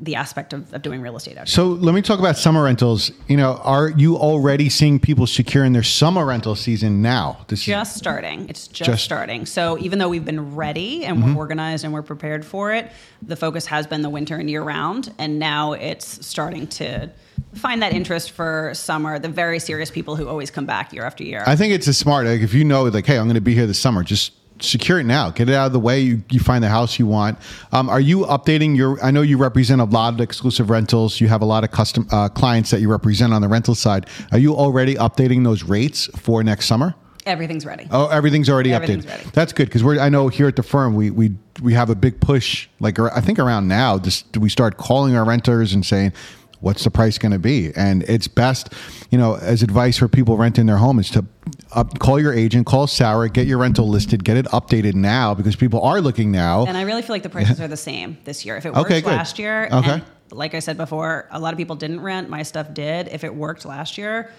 the 0.00 0.14
aspect 0.14 0.52
of, 0.52 0.72
of 0.72 0.82
doing 0.82 1.00
real 1.00 1.16
estate. 1.16 1.36
So 1.46 1.66
let 1.66 1.94
me 1.94 2.02
talk 2.02 2.20
about 2.20 2.36
summer 2.36 2.62
rentals. 2.62 3.10
You 3.26 3.36
know, 3.36 3.60
are 3.64 3.90
you 3.90 4.16
already 4.16 4.68
seeing 4.68 5.00
people 5.00 5.26
securing 5.26 5.72
their 5.72 5.82
summer 5.82 6.24
rental 6.24 6.54
season 6.54 7.02
now? 7.02 7.44
This 7.48 7.60
is 7.60 7.66
just 7.66 7.96
starting. 7.96 8.48
It's 8.48 8.68
just, 8.68 8.90
Just- 8.90 9.04
starting. 9.04 9.44
So 9.44 9.78
even 9.78 9.98
though 9.98 10.08
we've 10.08 10.24
been 10.24 10.54
ready 10.54 11.04
and 11.04 11.20
we're 11.20 11.30
mm-hmm. 11.30 11.36
organized 11.36 11.84
and 11.84 11.92
we're 11.92 12.02
prepared 12.02 12.44
for 12.44 12.72
it, 12.72 12.92
the 13.22 13.36
focus 13.36 13.66
has 13.66 13.86
been 13.86 14.02
the 14.02 14.10
winter 14.10 14.36
and 14.36 14.48
year 14.48 14.62
round, 14.62 15.12
and 15.18 15.38
now 15.38 15.72
it's 15.72 16.24
starting 16.24 16.68
to 16.68 17.10
find 17.54 17.82
that 17.82 17.92
interest 17.92 18.30
for 18.30 18.70
summer. 18.74 19.18
The 19.18 19.28
very 19.28 19.58
serious 19.58 19.90
people 19.90 20.14
who 20.14 20.28
always 20.28 20.50
come 20.50 20.66
back 20.66 20.92
year 20.92 21.04
after 21.04 21.24
year. 21.24 21.42
I 21.46 21.56
think 21.56 21.72
it's 21.72 21.88
a 21.88 21.94
smart. 21.94 22.26
Like 22.26 22.40
if 22.40 22.54
you 22.54 22.64
know, 22.64 22.84
like, 22.84 23.06
hey, 23.06 23.18
I'm 23.18 23.24
going 23.24 23.34
to 23.34 23.40
be 23.40 23.54
here 23.54 23.66
this 23.66 23.80
summer, 23.80 24.04
just 24.04 24.32
secure 24.60 24.98
it 25.00 25.04
now. 25.04 25.30
Get 25.30 25.48
it 25.48 25.54
out 25.54 25.66
of 25.66 25.72
the 25.72 25.80
way. 25.80 26.00
You, 26.00 26.22
you 26.30 26.40
find 26.40 26.62
the 26.62 26.68
house 26.68 26.98
you 26.98 27.06
want. 27.06 27.38
Um, 27.72 27.88
are 27.88 28.00
you 28.00 28.20
updating 28.26 28.76
your? 28.76 29.02
I 29.04 29.10
know 29.10 29.22
you 29.22 29.38
represent 29.38 29.80
a 29.80 29.84
lot 29.84 30.14
of 30.14 30.20
exclusive 30.20 30.70
rentals. 30.70 31.20
You 31.20 31.28
have 31.28 31.42
a 31.42 31.46
lot 31.46 31.64
of 31.64 31.70
custom 31.70 32.06
uh, 32.10 32.28
clients 32.28 32.70
that 32.70 32.80
you 32.80 32.90
represent 32.90 33.32
on 33.32 33.42
the 33.42 33.48
rental 33.48 33.74
side. 33.74 34.06
Are 34.32 34.38
you 34.38 34.54
already 34.54 34.94
updating 34.94 35.44
those 35.44 35.62
rates 35.64 36.06
for 36.18 36.42
next 36.42 36.66
summer? 36.66 36.94
Everything's 37.26 37.66
ready. 37.66 37.86
Oh, 37.90 38.08
everything's 38.08 38.48
already 38.48 38.72
Everything's 38.72 39.04
updated. 39.04 39.18
ready. 39.18 39.30
That's 39.34 39.52
good 39.52 39.66
because 39.68 39.84
we're. 39.84 40.00
I 40.00 40.08
know 40.08 40.28
here 40.28 40.48
at 40.48 40.56
the 40.56 40.62
firm 40.62 40.94
we 40.94 41.10
we 41.10 41.34
we 41.62 41.74
have 41.74 41.90
a 41.90 41.94
big 41.94 42.20
push. 42.20 42.68
Like 42.80 42.98
I 42.98 43.20
think 43.20 43.38
around 43.38 43.68
now, 43.68 43.98
just 43.98 44.36
we 44.38 44.48
start 44.48 44.78
calling 44.78 45.14
our 45.14 45.24
renters 45.26 45.74
and 45.74 45.84
saying, 45.84 46.12
"What's 46.60 46.84
the 46.84 46.90
price 46.90 47.18
going 47.18 47.32
to 47.32 47.38
be?" 47.38 47.72
And 47.76 48.02
it's 48.04 48.28
best, 48.28 48.72
you 49.10 49.18
know, 49.18 49.36
as 49.36 49.62
advice 49.62 49.98
for 49.98 50.08
people 50.08 50.36
renting 50.36 50.66
their 50.66 50.76
home 50.78 50.98
is 50.98 51.10
to 51.10 51.24
up, 51.72 51.98
call 51.98 52.20
your 52.20 52.32
agent, 52.32 52.66
call 52.66 52.86
Sarah, 52.86 53.28
get 53.28 53.46
your 53.46 53.58
rental 53.58 53.88
listed, 53.88 54.24
get 54.24 54.36
it 54.36 54.46
updated 54.46 54.94
now 54.94 55.34
because 55.34 55.56
people 55.56 55.80
are 55.82 56.00
looking 56.00 56.30
now. 56.30 56.66
And 56.66 56.76
I 56.76 56.82
really 56.82 57.02
feel 57.02 57.14
like 57.14 57.22
the 57.22 57.30
prices 57.30 57.60
are 57.60 57.68
the 57.68 57.76
same 57.76 58.18
this 58.24 58.44
year. 58.44 58.56
If 58.56 58.66
it 58.66 58.74
worked 58.74 58.90
Okay, 58.90 59.02
last 59.02 59.38
year, 59.38 59.68
Okay. 59.72 59.90
and 59.92 60.02
like 60.30 60.54
I 60.54 60.58
said 60.58 60.76
before, 60.76 61.26
a 61.30 61.40
lot 61.40 61.54
of 61.54 61.58
people 61.58 61.76
didn't 61.76 62.00
rent. 62.00 62.28
My 62.28 62.42
stuff 62.42 62.74
did. 62.74 63.08
If 63.08 63.24
it 63.24 63.34
worked 63.34 63.64
last 63.64 63.96
year, 63.96 64.30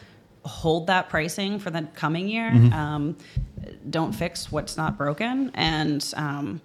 hold 0.45 0.87
that 0.87 1.09
pricing 1.09 1.59
for 1.59 1.69
the 1.71 1.87
coming 1.95 2.27
year. 2.27 2.51
Mm-hmm. 2.51 2.73
Um, 2.73 3.17
don't 3.89 4.13
fix 4.13 4.51
what's 4.51 4.77
not 4.77 4.97
broken. 4.97 5.51
And, 5.55 6.13
um, 6.15 6.61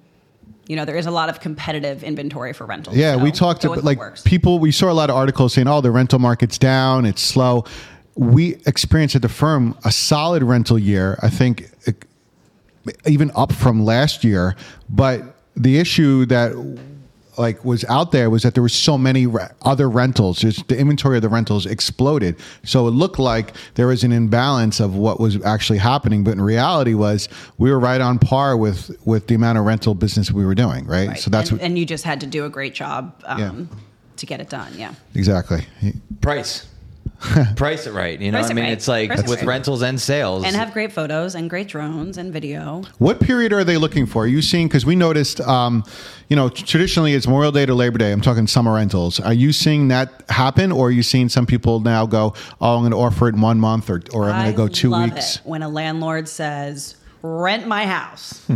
you 0.66 0.76
know, 0.76 0.84
there 0.84 0.96
is 0.96 1.06
a 1.06 1.10
lot 1.10 1.28
of 1.28 1.40
competitive 1.40 2.02
inventory 2.02 2.52
for 2.52 2.64
rentals. 2.66 2.96
Yeah, 2.96 3.16
so 3.16 3.22
we 3.22 3.30
talked 3.30 3.64
about 3.64 3.84
like 3.84 3.98
works. 3.98 4.22
people. 4.22 4.58
We 4.58 4.72
saw 4.72 4.90
a 4.90 4.94
lot 4.94 5.10
of 5.10 5.16
articles 5.16 5.54
saying, 5.54 5.68
"Oh, 5.68 5.80
the 5.80 5.90
rental 5.90 6.18
market's 6.18 6.58
down. 6.58 7.04
It's 7.04 7.22
slow." 7.22 7.64
we 8.16 8.56
experienced 8.66 9.16
at 9.16 9.22
the 9.22 9.28
firm 9.28 9.76
a 9.84 9.90
solid 9.90 10.42
rental 10.42 10.78
year. 10.78 11.18
I 11.22 11.30
think 11.30 11.70
even 13.06 13.30
up 13.34 13.52
from 13.52 13.84
last 13.84 14.24
year. 14.24 14.56
But 14.88 15.36
the 15.56 15.78
issue 15.78 16.26
that 16.26 16.52
like 17.38 17.64
was 17.64 17.84
out 17.86 18.12
there 18.12 18.30
was 18.30 18.42
that 18.42 18.54
there 18.54 18.62
were 18.62 18.68
so 18.68 18.98
many 18.98 19.26
re- 19.26 19.48
other 19.62 19.88
rentals. 19.88 20.38
Just 20.38 20.68
the 20.68 20.78
inventory 20.78 21.16
of 21.16 21.22
the 21.22 21.28
rentals 21.28 21.66
exploded. 21.66 22.36
So 22.64 22.86
it 22.88 22.92
looked 22.92 23.18
like 23.18 23.54
there 23.74 23.86
was 23.86 24.04
an 24.04 24.12
imbalance 24.12 24.80
of 24.80 24.94
what 24.96 25.20
was 25.20 25.42
actually 25.44 25.78
happening. 25.78 26.24
But 26.24 26.32
in 26.32 26.40
reality, 26.40 26.94
was 26.94 27.28
we 27.58 27.70
were 27.70 27.78
right 27.78 28.00
on 28.00 28.18
par 28.18 28.56
with 28.56 28.90
with 29.04 29.26
the 29.26 29.34
amount 29.34 29.58
of 29.58 29.64
rental 29.64 29.94
business 29.94 30.30
we 30.32 30.44
were 30.44 30.54
doing. 30.54 30.86
Right. 30.86 31.08
Right. 31.08 31.18
So 31.18 31.30
that's 31.30 31.50
and, 31.50 31.58
what 31.58 31.66
and 31.66 31.78
you 31.78 31.86
just 31.86 32.04
had 32.04 32.20
to 32.20 32.26
do 32.26 32.44
a 32.44 32.48
great 32.50 32.74
job 32.74 33.14
um, 33.24 33.38
Yeah. 33.38 33.76
to 34.16 34.26
get 34.26 34.40
it 34.40 34.48
done. 34.48 34.72
Yeah. 34.76 34.94
exactly. 35.14 35.66
Price. 36.20 36.66
Price 37.56 37.86
it 37.86 37.92
right. 37.92 38.20
You 38.20 38.30
know, 38.32 38.38
Price 38.38 38.48
I 38.48 38.50
it 38.50 38.54
mean, 38.54 38.64
right. 38.64 38.72
it's 38.72 38.86
like 38.88 39.08
Price 39.08 39.20
it 39.20 39.28
with 39.28 39.40
right. 39.40 39.48
rentals 39.48 39.82
and 39.82 40.00
sales. 40.00 40.44
And 40.44 40.54
have 40.56 40.72
great 40.72 40.92
photos 40.92 41.34
and 41.34 41.48
great 41.48 41.68
drones 41.68 42.18
and 42.18 42.32
video. 42.32 42.82
What 42.98 43.20
period 43.20 43.52
are 43.52 43.64
they 43.64 43.76
looking 43.76 44.04
for? 44.06 44.24
Are 44.24 44.26
you 44.26 44.42
seeing 44.42 44.68
because 44.68 44.84
we 44.84 44.94
noticed, 44.96 45.40
um, 45.40 45.84
you 46.28 46.36
know, 46.36 46.48
traditionally 46.48 47.14
it's 47.14 47.26
Memorial 47.26 47.52
Day 47.52 47.66
to 47.66 47.74
Labor 47.74 47.98
Day. 47.98 48.12
I'm 48.12 48.20
talking 48.20 48.46
summer 48.46 48.74
rentals. 48.74 49.20
Are 49.20 49.32
you 49.32 49.52
seeing 49.52 49.88
that 49.88 50.24
happen, 50.28 50.70
or 50.72 50.88
are 50.88 50.90
you 50.90 51.02
seeing 51.02 51.28
some 51.28 51.46
people 51.46 51.80
now 51.80 52.04
go, 52.06 52.34
"Oh, 52.60 52.76
I'm 52.76 52.82
going 52.82 52.90
to 52.92 52.98
offer 52.98 53.28
it 53.28 53.34
in 53.34 53.40
one 53.40 53.58
month," 53.60 53.88
or, 53.90 54.02
or 54.12 54.24
I'm 54.30 54.42
going 54.42 54.52
to 54.52 54.56
go 54.56 54.68
two 54.68 54.90
love 54.90 55.12
weeks? 55.14 55.36
it 55.36 55.42
when 55.44 55.62
a 55.62 55.68
landlord 55.68 56.28
says, 56.28 56.96
"Rent 57.22 57.66
my 57.66 57.86
house." 57.86 58.42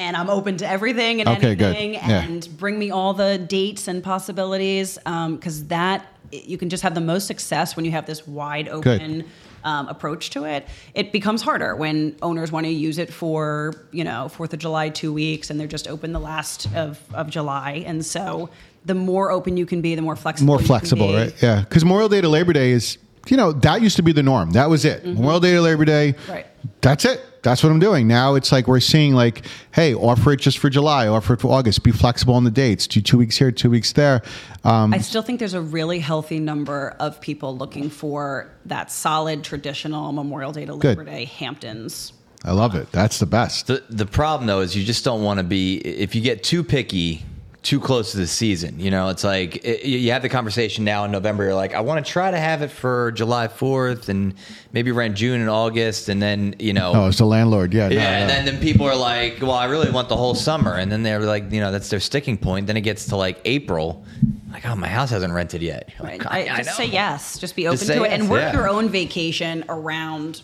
And 0.00 0.16
I'm 0.16 0.30
open 0.30 0.58
to 0.58 0.68
everything 0.68 1.20
and 1.22 1.28
Okay, 1.28 1.56
good. 1.56 1.74
anything, 1.74 1.94
Yeah. 1.94 2.22
and 2.22 2.48
bring 2.56 2.78
me 2.78 2.92
all 2.92 3.14
the 3.14 3.36
dates 3.36 3.88
and 3.88 4.00
possibilities. 4.00 4.96
Because 5.04 5.64
that 5.66 6.06
you 6.32 6.58
can 6.58 6.68
just 6.68 6.82
have 6.82 6.94
the 6.94 7.00
most 7.00 7.26
success 7.26 7.76
when 7.76 7.84
you 7.84 7.90
have 7.90 8.06
this 8.06 8.26
wide 8.26 8.68
open 8.68 9.24
um, 9.64 9.88
approach 9.88 10.30
to 10.30 10.44
it. 10.44 10.66
It 10.94 11.12
becomes 11.12 11.42
harder 11.42 11.74
when 11.74 12.16
owners 12.22 12.52
want 12.52 12.66
to 12.66 12.72
use 12.72 12.98
it 12.98 13.12
for 13.12 13.74
you 13.90 14.04
know 14.04 14.28
Fourth 14.28 14.52
of 14.52 14.58
July 14.58 14.88
two 14.88 15.12
weeks, 15.12 15.50
and 15.50 15.58
they're 15.58 15.66
just 15.66 15.88
open 15.88 16.12
the 16.12 16.20
last 16.20 16.72
of 16.74 17.00
of 17.14 17.30
July. 17.30 17.82
And 17.86 18.04
so, 18.04 18.50
the 18.84 18.94
more 18.94 19.30
open 19.30 19.56
you 19.56 19.66
can 19.66 19.80
be, 19.80 19.94
the 19.94 20.02
more 20.02 20.16
flexible. 20.16 20.46
More 20.46 20.56
you 20.56 20.60
can 20.60 20.66
flexible, 20.66 21.12
right? 21.12 21.34
Yeah, 21.42 21.60
because 21.60 21.84
Memorial 21.84 22.08
Day 22.08 22.20
to 22.20 22.28
Labor 22.28 22.52
Day 22.52 22.70
is, 22.70 22.98
you 23.28 23.36
know, 23.36 23.52
that 23.52 23.82
used 23.82 23.96
to 23.96 24.02
be 24.02 24.12
the 24.12 24.22
norm. 24.22 24.52
That 24.52 24.70
was 24.70 24.84
it. 24.84 25.04
Memorial 25.04 25.40
Day 25.40 25.52
to 25.52 25.60
Labor 25.60 25.84
Day. 25.84 26.12
Mm-hmm. 26.12 26.32
Right. 26.32 26.46
That's 26.80 27.04
it. 27.04 27.24
That's 27.42 27.62
what 27.62 27.70
I'm 27.70 27.78
doing. 27.78 28.06
Now 28.08 28.34
it's 28.34 28.52
like 28.52 28.66
we're 28.66 28.80
seeing 28.80 29.14
like, 29.14 29.44
hey, 29.72 29.94
offer 29.94 30.32
it 30.32 30.40
just 30.40 30.58
for 30.58 30.70
July, 30.70 31.06
offer 31.06 31.34
it 31.34 31.40
for 31.40 31.52
August. 31.52 31.82
Be 31.82 31.92
flexible 31.92 32.34
on 32.34 32.44
the 32.44 32.50
dates. 32.50 32.86
Do 32.86 33.00
two 33.00 33.18
weeks 33.18 33.36
here, 33.36 33.50
two 33.50 33.70
weeks 33.70 33.92
there. 33.92 34.22
Um, 34.64 34.92
I 34.92 34.98
still 34.98 35.22
think 35.22 35.38
there's 35.38 35.54
a 35.54 35.60
really 35.60 36.00
healthy 36.00 36.40
number 36.40 36.96
of 37.00 37.20
people 37.20 37.56
looking 37.56 37.90
for 37.90 38.50
that 38.66 38.90
solid 38.90 39.44
traditional 39.44 40.12
Memorial 40.12 40.52
Day 40.52 40.66
to 40.66 40.76
Good. 40.76 40.98
Labor 40.98 41.04
Day 41.04 41.24
Hamptons. 41.24 42.12
I 42.44 42.52
love 42.52 42.74
it. 42.74 42.90
That's 42.92 43.18
the 43.18 43.26
best. 43.26 43.66
The 43.66 43.82
the 43.90 44.06
problem 44.06 44.46
though 44.46 44.60
is 44.60 44.76
you 44.76 44.84
just 44.84 45.04
don't 45.04 45.22
want 45.22 45.38
to 45.38 45.44
be 45.44 45.78
if 45.78 46.14
you 46.14 46.20
get 46.20 46.44
too 46.44 46.62
picky 46.62 47.24
too 47.62 47.80
close 47.80 48.12
to 48.12 48.16
the 48.18 48.26
season. 48.26 48.78
You 48.78 48.90
know, 48.90 49.08
it's 49.08 49.24
like 49.24 49.64
it, 49.64 49.84
you 49.84 50.12
have 50.12 50.22
the 50.22 50.28
conversation 50.28 50.84
now 50.84 51.04
in 51.04 51.10
November. 51.10 51.44
You're 51.44 51.54
like, 51.54 51.74
I 51.74 51.80
want 51.80 52.04
to 52.04 52.10
try 52.10 52.30
to 52.30 52.38
have 52.38 52.62
it 52.62 52.70
for 52.70 53.12
July 53.12 53.48
4th 53.48 54.08
and 54.08 54.34
maybe 54.72 54.92
rent 54.92 55.16
June 55.16 55.40
and 55.40 55.50
August, 55.50 56.08
and 56.08 56.22
then 56.22 56.54
you 56.58 56.72
know. 56.72 56.92
Oh, 56.94 57.08
it's 57.08 57.18
the 57.18 57.26
landlord. 57.26 57.74
Yeah. 57.74 57.88
no, 57.88 57.94
yeah, 57.94 58.18
and 58.18 58.28
no. 58.28 58.34
then, 58.34 58.44
then 58.44 58.60
people 58.60 58.86
are 58.86 58.96
like, 58.96 59.40
"Well, 59.40 59.52
I 59.52 59.64
really 59.66 59.90
want 59.90 60.08
the 60.08 60.16
whole 60.16 60.34
summer," 60.34 60.74
and 60.74 60.90
then 60.90 61.02
they're 61.02 61.20
like, 61.20 61.50
"You 61.50 61.60
know, 61.60 61.72
that's 61.72 61.90
their 61.90 62.00
sticking 62.00 62.38
point." 62.38 62.66
Then 62.66 62.76
it 62.76 62.82
gets 62.82 63.06
to 63.06 63.16
like 63.16 63.40
April, 63.44 64.04
like, 64.52 64.64
"Oh, 64.66 64.76
my 64.76 64.88
house 64.88 65.10
hasn't 65.10 65.32
rented 65.32 65.62
yet." 65.62 65.90
Like, 66.00 66.26
I, 66.26 66.42
I 66.42 66.56
just 66.58 66.78
know. 66.78 66.84
say 66.84 66.86
yes. 66.86 67.38
Just 67.38 67.56
be 67.56 67.66
open 67.66 67.78
Just 67.78 67.90
to 67.90 68.04
it 68.04 68.10
yes, 68.10 68.20
and 68.20 68.30
work 68.30 68.40
yeah. 68.40 68.52
your 68.52 68.68
own 68.68 68.88
vacation 68.88 69.64
around. 69.68 70.42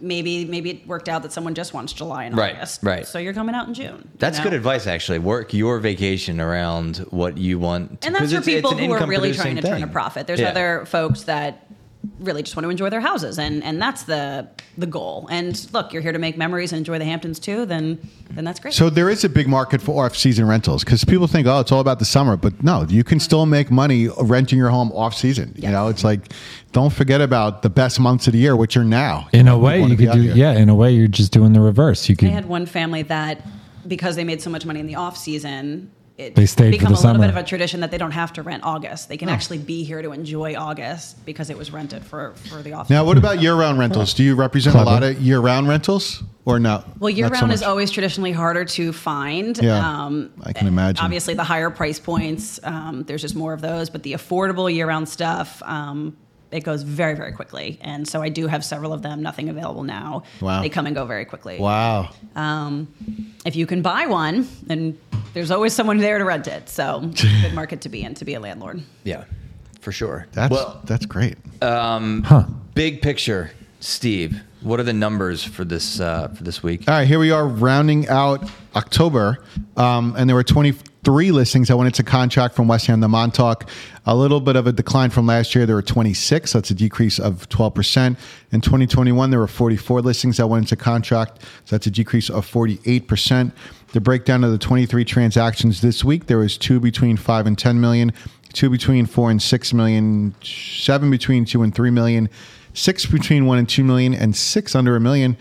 Maybe 0.00 0.44
maybe 0.44 0.70
it 0.70 0.86
worked 0.86 1.08
out 1.08 1.22
that 1.22 1.32
someone 1.32 1.54
just 1.54 1.74
wants 1.74 1.92
July 1.92 2.24
and 2.24 2.36
Right, 2.36 2.54
August. 2.56 2.82
right. 2.82 3.06
So 3.06 3.18
you're 3.18 3.32
coming 3.34 3.54
out 3.54 3.66
in 3.66 3.74
June. 3.74 3.96
you 4.04 4.08
That's 4.18 4.38
know? 4.38 4.44
good 4.44 4.52
advice, 4.52 4.86
actually. 4.86 5.18
Work 5.18 5.52
your 5.52 5.78
vacation 5.80 6.40
around 6.40 6.98
what 7.10 7.36
you 7.38 7.58
want. 7.58 8.00
to- 8.02 8.06
And 8.06 8.14
that's 8.14 8.32
for 8.32 8.42
people 8.42 8.76
who 8.76 8.92
are 8.92 9.06
really 9.06 9.32
trying 9.32 9.56
to 9.56 9.62
turn 9.62 9.82
a 9.82 9.86
profit. 9.88 10.26
There's 10.26 10.40
Yeah. 10.40 10.50
other 10.50 10.84
folks 10.86 11.22
that 11.24 11.65
really 12.18 12.42
just 12.42 12.56
want 12.56 12.64
to 12.64 12.70
enjoy 12.70 12.90
their 12.90 13.00
houses, 13.00 13.38
and 13.38 13.62
and 13.64 13.80
that's 13.80 14.04
the 14.04 14.48
the 14.78 14.86
goal. 14.86 15.26
And 15.30 15.66
look, 15.72 15.92
you're 15.92 16.02
here 16.02 16.12
to 16.12 16.18
make 16.18 16.36
memories 16.36 16.72
and 16.72 16.78
enjoy 16.78 16.98
the 16.98 17.04
Hamptons 17.04 17.38
too. 17.38 17.66
Then 17.66 17.98
then 18.30 18.44
that's 18.44 18.60
great. 18.60 18.74
So 18.74 18.90
there 18.90 19.08
is 19.08 19.24
a 19.24 19.28
big 19.28 19.48
market 19.48 19.80
for 19.80 20.04
off-season 20.04 20.46
rentals 20.46 20.84
because 20.84 21.04
people 21.04 21.26
think, 21.26 21.46
oh, 21.46 21.60
it's 21.60 21.72
all 21.72 21.80
about 21.80 21.98
the 21.98 22.04
summer, 22.04 22.36
but 22.36 22.62
no, 22.62 22.84
you 22.88 23.04
can 23.04 23.18
still 23.20 23.46
make 23.46 23.70
money 23.70 24.08
renting 24.20 24.58
your 24.58 24.70
home 24.70 24.92
off-season. 24.92 25.54
You 25.56 25.70
know, 25.70 25.88
it's 25.88 26.04
like 26.04 26.32
don't 26.72 26.92
forget 26.92 27.20
about 27.20 27.62
the 27.62 27.70
best 27.70 27.98
months 28.00 28.26
of 28.26 28.32
the 28.34 28.38
year, 28.38 28.54
which 28.56 28.76
are 28.76 28.84
now. 28.84 29.28
In 29.32 29.48
a 29.48 29.56
You 29.56 29.62
way, 29.62 29.80
wanna 29.80 29.94
you 29.94 29.98
could 29.98 30.12
do 30.12 30.20
here. 30.20 30.34
yeah. 30.34 30.52
In 30.52 30.68
a 30.68 30.74
way, 30.74 30.92
you're 30.94 31.08
just 31.08 31.32
doing 31.32 31.52
the 31.52 31.60
reverse. 31.60 32.08
You 32.08 32.16
I 32.22 32.26
had 32.26 32.46
one 32.46 32.66
family 32.66 33.02
that 33.02 33.40
because 33.86 34.16
they 34.16 34.24
made 34.24 34.42
so 34.42 34.50
much 34.50 34.66
money 34.66 34.80
in 34.80 34.86
the 34.86 34.96
off 34.96 35.16
season, 35.16 35.90
it 36.18 36.34
They 36.34 36.46
stayed 36.46 36.66
for 36.66 36.78
become 36.78 36.92
the 36.92 36.98
a 36.98 37.02
little 37.02 37.20
bit 37.20 37.30
of 37.30 37.36
a 37.36 37.42
tradition 37.42 37.80
that 37.80 37.90
they 37.90 37.98
don't 37.98 38.12
have 38.12 38.32
to 38.34 38.42
rent 38.42 38.62
August. 38.64 39.08
They 39.08 39.16
can 39.16 39.28
actually 39.28 39.58
be 39.58 39.84
here 39.84 40.00
to 40.00 40.12
enjoy 40.12 40.54
August 40.56 41.24
because 41.26 41.50
it 41.50 41.58
was 41.58 41.70
rented 41.70 42.04
for 42.04 42.34
for 42.48 42.62
the 42.62 42.72
off. 42.72 42.88
Now, 42.88 43.04
what 43.04 43.18
about 43.18 43.42
year-round 43.42 43.78
rentals? 43.78 44.14
Do 44.14 44.22
you 44.24 44.34
represent 44.34 44.76
a 44.76 44.82
lot 44.82 45.02
of 45.02 45.20
year-round 45.20 45.68
rentals 45.68 46.22
or 46.44 46.58
no? 46.58 46.84
Well, 46.98 47.10
year 47.10 47.26
Not 47.26 47.36
so 47.36 47.40
round 47.42 47.52
is 47.52 47.62
always 47.62 47.90
traditionally 47.90 48.32
harder 48.32 48.64
to 48.64 48.92
find. 48.92 49.58
Yeah, 49.58 50.08
I 50.42 50.52
can 50.52 50.66
imagine. 50.66 51.04
Obviously, 51.04 51.34
the 51.34 51.44
higher 51.44 51.70
price 51.70 51.98
points, 51.98 52.60
um, 52.62 53.04
there's 53.04 53.22
just 53.22 53.36
more 53.36 53.52
of 53.52 53.60
those. 53.60 53.90
But 53.90 54.02
the 54.02 54.14
affordable 54.14 54.72
year 54.72 54.86
round 54.86 55.08
stuff, 55.08 55.62
um, 55.64 56.16
it 56.50 56.60
goes 56.60 56.82
very, 56.82 57.14
very 57.14 57.32
quickly. 57.32 57.78
And 57.80 58.06
so 58.06 58.22
I 58.22 58.28
do 58.28 58.46
have 58.46 58.64
several 58.64 58.92
of 58.92 59.02
them. 59.02 59.22
Nothing 59.22 59.48
available 59.48 59.82
now. 59.82 60.22
Wow. 60.40 60.62
They 60.62 60.68
come 60.68 60.86
and 60.86 60.94
go 60.94 61.04
very 61.04 61.24
quickly. 61.24 61.58
Wow. 61.58 62.10
Um, 62.34 62.88
if 63.44 63.56
you 63.56 63.66
can 63.66 63.82
buy 63.82 64.06
one, 64.06 64.48
then 64.62 64.98
there's 65.34 65.50
always 65.50 65.72
someone 65.72 65.98
there 65.98 66.18
to 66.18 66.24
rent 66.24 66.46
it. 66.46 66.68
So, 66.68 67.00
good 67.42 67.54
market 67.54 67.80
to 67.82 67.88
be 67.88 68.02
in 68.02 68.14
to 68.14 68.24
be 68.24 68.34
a 68.34 68.40
landlord. 68.40 68.82
Yeah, 69.04 69.24
for 69.80 69.92
sure. 69.92 70.26
That's 70.32 70.50
well, 70.50 70.80
that's 70.84 71.06
great. 71.06 71.36
huh. 72.24 72.44
big 72.74 73.02
picture, 73.02 73.50
Steve. 73.80 74.40
What 74.62 74.80
are 74.80 74.84
the 74.84 74.92
numbers 74.92 75.44
for 75.44 75.64
this 75.64 76.00
uh, 76.00 76.28
for 76.28 76.42
this 76.42 76.62
week? 76.62 76.88
All 76.88 76.94
right, 76.94 77.06
here 77.06 77.18
we 77.18 77.30
are 77.30 77.46
rounding 77.46 78.08
out 78.08 78.50
October, 78.74 79.44
um, 79.76 80.14
and 80.16 80.28
there 80.28 80.34
were 80.34 80.42
23 81.06 81.30
listings 81.30 81.68
that 81.68 81.76
went 81.76 81.86
into 81.86 82.02
contract 82.02 82.56
from 82.56 82.66
West 82.66 82.88
Ham 82.88 83.00
to 83.00 83.06
Montauk. 83.06 83.70
A 84.06 84.16
little 84.16 84.40
bit 84.40 84.56
of 84.56 84.66
a 84.66 84.72
decline 84.72 85.10
from 85.10 85.24
last 85.24 85.54
year. 85.54 85.64
There 85.64 85.76
were 85.76 85.82
26. 85.82 86.52
That's 86.52 86.72
a 86.72 86.74
decrease 86.74 87.20
of 87.20 87.48
12%. 87.48 88.16
In 88.50 88.60
2021, 88.60 89.30
there 89.30 89.38
were 89.38 89.46
44 89.46 90.02
listings 90.02 90.38
that 90.38 90.48
went 90.48 90.64
into 90.64 90.74
contract. 90.74 91.42
So 91.64 91.76
that's 91.76 91.86
a 91.86 91.92
decrease 91.92 92.28
of 92.28 92.44
48%. 92.44 93.52
The 93.92 94.00
breakdown 94.00 94.42
of 94.42 94.50
the 94.50 94.58
23 94.58 95.04
transactions 95.04 95.80
this 95.80 96.02
week, 96.02 96.26
there 96.26 96.38
was 96.38 96.58
two 96.58 96.80
between 96.80 97.16
5 97.16 97.46
and 97.46 97.56
10 97.56 97.80
million, 97.80 98.12
two 98.52 98.68
between 98.68 99.06
4 99.06 99.30
and 99.30 99.40
6 99.40 99.72
million, 99.74 100.34
seven 100.42 101.08
between 101.08 101.44
2 101.44 101.62
and 101.62 101.72
3 101.72 101.90
million, 101.90 102.28
six 102.74 103.06
between 103.06 103.46
one 103.46 103.58
and 103.58 103.68
two 103.68 103.82
million, 103.82 104.12
and 104.12 104.36
six 104.36 104.74
under 104.74 104.96
a 104.96 105.00
million. 105.00 105.36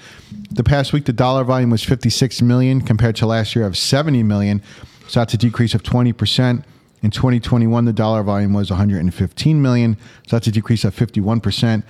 The 0.51 0.63
past 0.63 0.93
week, 0.93 1.05
the 1.05 1.11
dollar 1.11 1.43
volume 1.43 1.69
was 1.69 1.83
56 1.83 2.41
million 2.43 2.79
compared 2.81 3.15
to 3.17 3.25
last 3.25 3.55
year 3.55 3.65
of 3.65 3.77
70 3.77 4.23
million. 4.23 4.61
So 5.07 5.19
that's 5.19 5.33
a 5.33 5.37
decrease 5.37 5.73
of 5.73 5.83
20%. 5.83 6.63
In 7.01 7.11
2021, 7.11 7.85
the 7.85 7.93
dollar 7.93 8.23
volume 8.23 8.53
was 8.53 8.69
115 8.69 9.61
million. 9.61 9.97
So 10.27 10.35
that's 10.35 10.47
a 10.47 10.51
decrease 10.51 10.83
of 10.83 10.95
51%. 10.95 11.83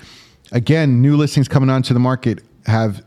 Again, 0.51 1.01
new 1.01 1.15
listings 1.15 1.48
coming 1.48 1.69
onto 1.69 1.93
the 1.93 2.00
market 2.00 2.43
have 2.65 3.03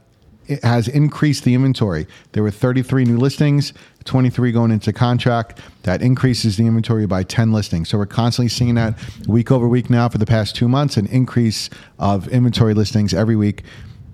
it 0.49 0.65
has 0.65 0.89
increased 0.89 1.45
the 1.45 1.55
inventory. 1.55 2.07
There 2.33 2.43
were 2.43 2.51
33 2.51 3.05
new 3.05 3.19
listings, 3.19 3.75
23 4.05 4.51
going 4.51 4.71
into 4.71 4.95
contract. 4.95 5.61
That 5.83 6.01
increases 6.01 6.57
the 6.57 6.67
inventory 6.67 7.07
by 7.07 7.23
10 7.23 7.53
listings. 7.53 7.91
So 7.91 7.99
we're 7.99 8.07
constantly 8.07 8.49
seeing 8.49 8.75
that 8.77 8.99
week 9.29 9.53
over 9.53 9.69
week 9.69 9.91
now 9.91 10.09
for 10.09 10.17
the 10.17 10.27
past 10.27 10.57
two 10.57 10.67
months, 10.67 10.97
an 10.97 11.07
increase 11.09 11.69
of 11.99 12.29
inventory 12.29 12.73
listings 12.73 13.13
every 13.13 13.37
week. 13.37 13.63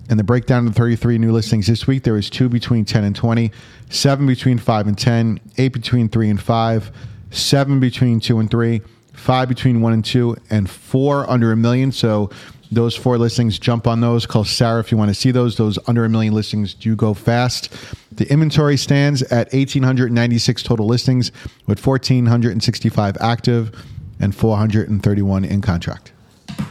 And 0.09 0.19
the 0.19 0.23
breakdown 0.23 0.67
of 0.67 0.73
the 0.73 0.79
33 0.79 1.17
new 1.17 1.31
listings 1.31 1.67
this 1.67 1.87
week, 1.87 2.03
there 2.03 2.13
was 2.13 2.29
two 2.29 2.47
between 2.47 2.85
10 2.85 3.03
and 3.03 3.15
20, 3.15 3.51
seven 3.89 4.27
between 4.27 4.57
5 4.57 4.87
and 4.87 4.97
10, 4.97 5.39
eight 5.57 5.73
between 5.73 6.09
3 6.09 6.29
and 6.29 6.41
5, 6.41 6.91
seven 7.31 7.79
between 7.79 8.19
2 8.19 8.39
and 8.39 8.51
3, 8.51 8.81
five 9.13 9.49
between 9.49 9.81
1 9.81 9.93
and 9.93 10.05
2, 10.05 10.35
and 10.49 10.69
four 10.69 11.29
under 11.29 11.51
a 11.51 11.55
million. 11.57 11.91
So 11.91 12.29
those 12.71 12.95
four 12.95 13.17
listings, 13.17 13.57
jump 13.59 13.87
on 13.87 14.01
those. 14.01 14.25
Call 14.25 14.43
Sarah 14.43 14.79
if 14.79 14.91
you 14.91 14.97
want 14.97 15.09
to 15.09 15.15
see 15.15 15.31
those. 15.31 15.55
Those 15.57 15.79
under 15.87 16.05
a 16.05 16.09
million 16.09 16.33
listings 16.33 16.73
do 16.73 16.95
go 16.95 17.13
fast. 17.13 17.73
The 18.11 18.29
inventory 18.31 18.77
stands 18.77 19.21
at 19.23 19.51
1,896 19.53 20.63
total 20.63 20.85
listings 20.85 21.31
with 21.67 21.85
1,465 21.85 23.17
active 23.19 23.85
and 24.19 24.33
431 24.35 25.45
in 25.45 25.61
contract. 25.61 26.11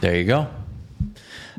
There 0.00 0.16
you 0.16 0.24
go. 0.24 0.48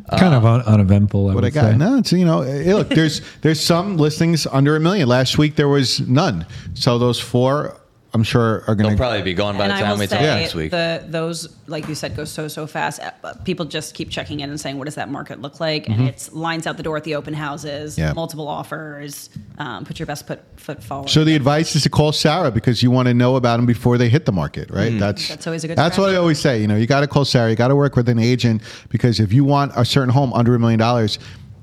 Uh, 0.10 0.18
kind 0.18 0.34
of 0.34 0.46
un- 0.46 0.62
uneventful. 0.62 1.30
I 1.30 1.36
What 1.36 1.46
I 1.46 1.50
got? 1.50 1.72
say. 1.72 1.78
No, 1.78 1.98
it's 1.98 2.12
you 2.12 2.26
know, 2.26 2.42
hey, 2.42 2.74
look, 2.74 2.90
there's 2.90 3.22
there's 3.42 3.60
some 3.62 3.98
listings 3.98 4.46
under 4.48 4.76
a 4.76 4.80
million. 4.80 5.08
Last 5.08 5.38
week 5.38 5.56
there 5.56 5.68
was 5.70 6.00
none. 6.02 6.46
So 6.74 6.98
those 6.98 7.20
four 7.20 7.78
I'm 8.16 8.24
sure 8.24 8.64
are 8.68 8.76
going 8.76 8.78
They'll 8.78 8.90
to. 8.92 8.96
probably 8.98 9.22
be 9.22 9.34
gone 9.34 9.58
by 9.58 9.66
and 9.66 9.74
the 9.74 9.80
time 9.86 10.00
we 10.00 10.08
talk 10.08 10.20
say 10.20 10.26
next 10.26 10.56
week. 10.56 10.72
the 10.72 11.04
those 11.06 11.54
like 11.68 11.88
you 11.90 11.96
said 11.96 12.16
go 12.16 12.24
so 12.24 12.48
so 12.48 12.66
fast. 12.66 13.02
Uh, 13.02 13.34
People 13.44 13.66
just 13.66 13.94
keep 13.94 14.10
checking 14.10 14.40
in 14.40 14.50
and 14.50 14.60
saying, 14.60 14.78
"What 14.78 14.86
does 14.86 14.96
that 14.96 15.10
market 15.10 15.42
look 15.42 15.60
like?" 15.60 15.84
Mm-hmm. 15.84 16.00
And 16.00 16.08
it's 16.10 16.32
lines 16.32 16.66
out 16.66 16.78
the 16.78 16.84
door 16.84 16.96
at 16.96 17.04
the 17.04 17.16
open 17.16 17.34
houses, 17.34 17.98
Yeah. 17.98 18.14
multiple 18.14 18.48
offers. 18.48 19.30
Um, 19.58 19.84
put 19.84 20.00
your 20.00 20.06
best 20.06 20.26
foot 20.28 20.42
foot 20.56 20.82
forward. 20.82 21.10
So 21.10 21.24
the 21.26 21.36
advice 21.36 21.76
is 21.76 21.84
to 21.84 21.90
call 21.90 22.14
Sarah 22.14 22.52
because 22.52 22.82
you 22.82 22.90
want 22.90 23.08
to 23.10 23.14
know 23.14 23.36
about 23.36 23.58
them 23.58 23.66
before 23.66 23.98
they 23.98 24.08
hit 24.10 24.26
the 24.26 24.32
market, 24.32 24.70
right? 24.72 24.94
Mm. 24.94 25.00
That's 25.00 25.28
That's 25.28 25.46
always 25.46 25.64
a 25.66 25.68
good 25.68 25.78
That's 25.78 25.98
what 25.98 26.10
I 26.10 26.16
always 26.16 26.40
say. 26.40 26.62
You 26.62 26.68
know, 26.68 26.78
you 26.78 26.88
got 26.88 27.02
to 27.02 27.08
call 27.08 27.26
Sarah. 27.26 27.50
You 27.50 27.56
got 27.58 27.68
to 27.68 27.76
work 27.76 27.96
with 27.98 28.08
an 28.08 28.20
agent 28.20 28.62
because 28.90 29.20
if 29.20 29.34
you 29.34 29.44
want 29.44 29.74
a 29.76 29.84
certain 29.84 30.10
home 30.10 30.32
under 30.34 30.56
a 30.56 30.60
million 30.60 30.80
dollars, 30.80 31.20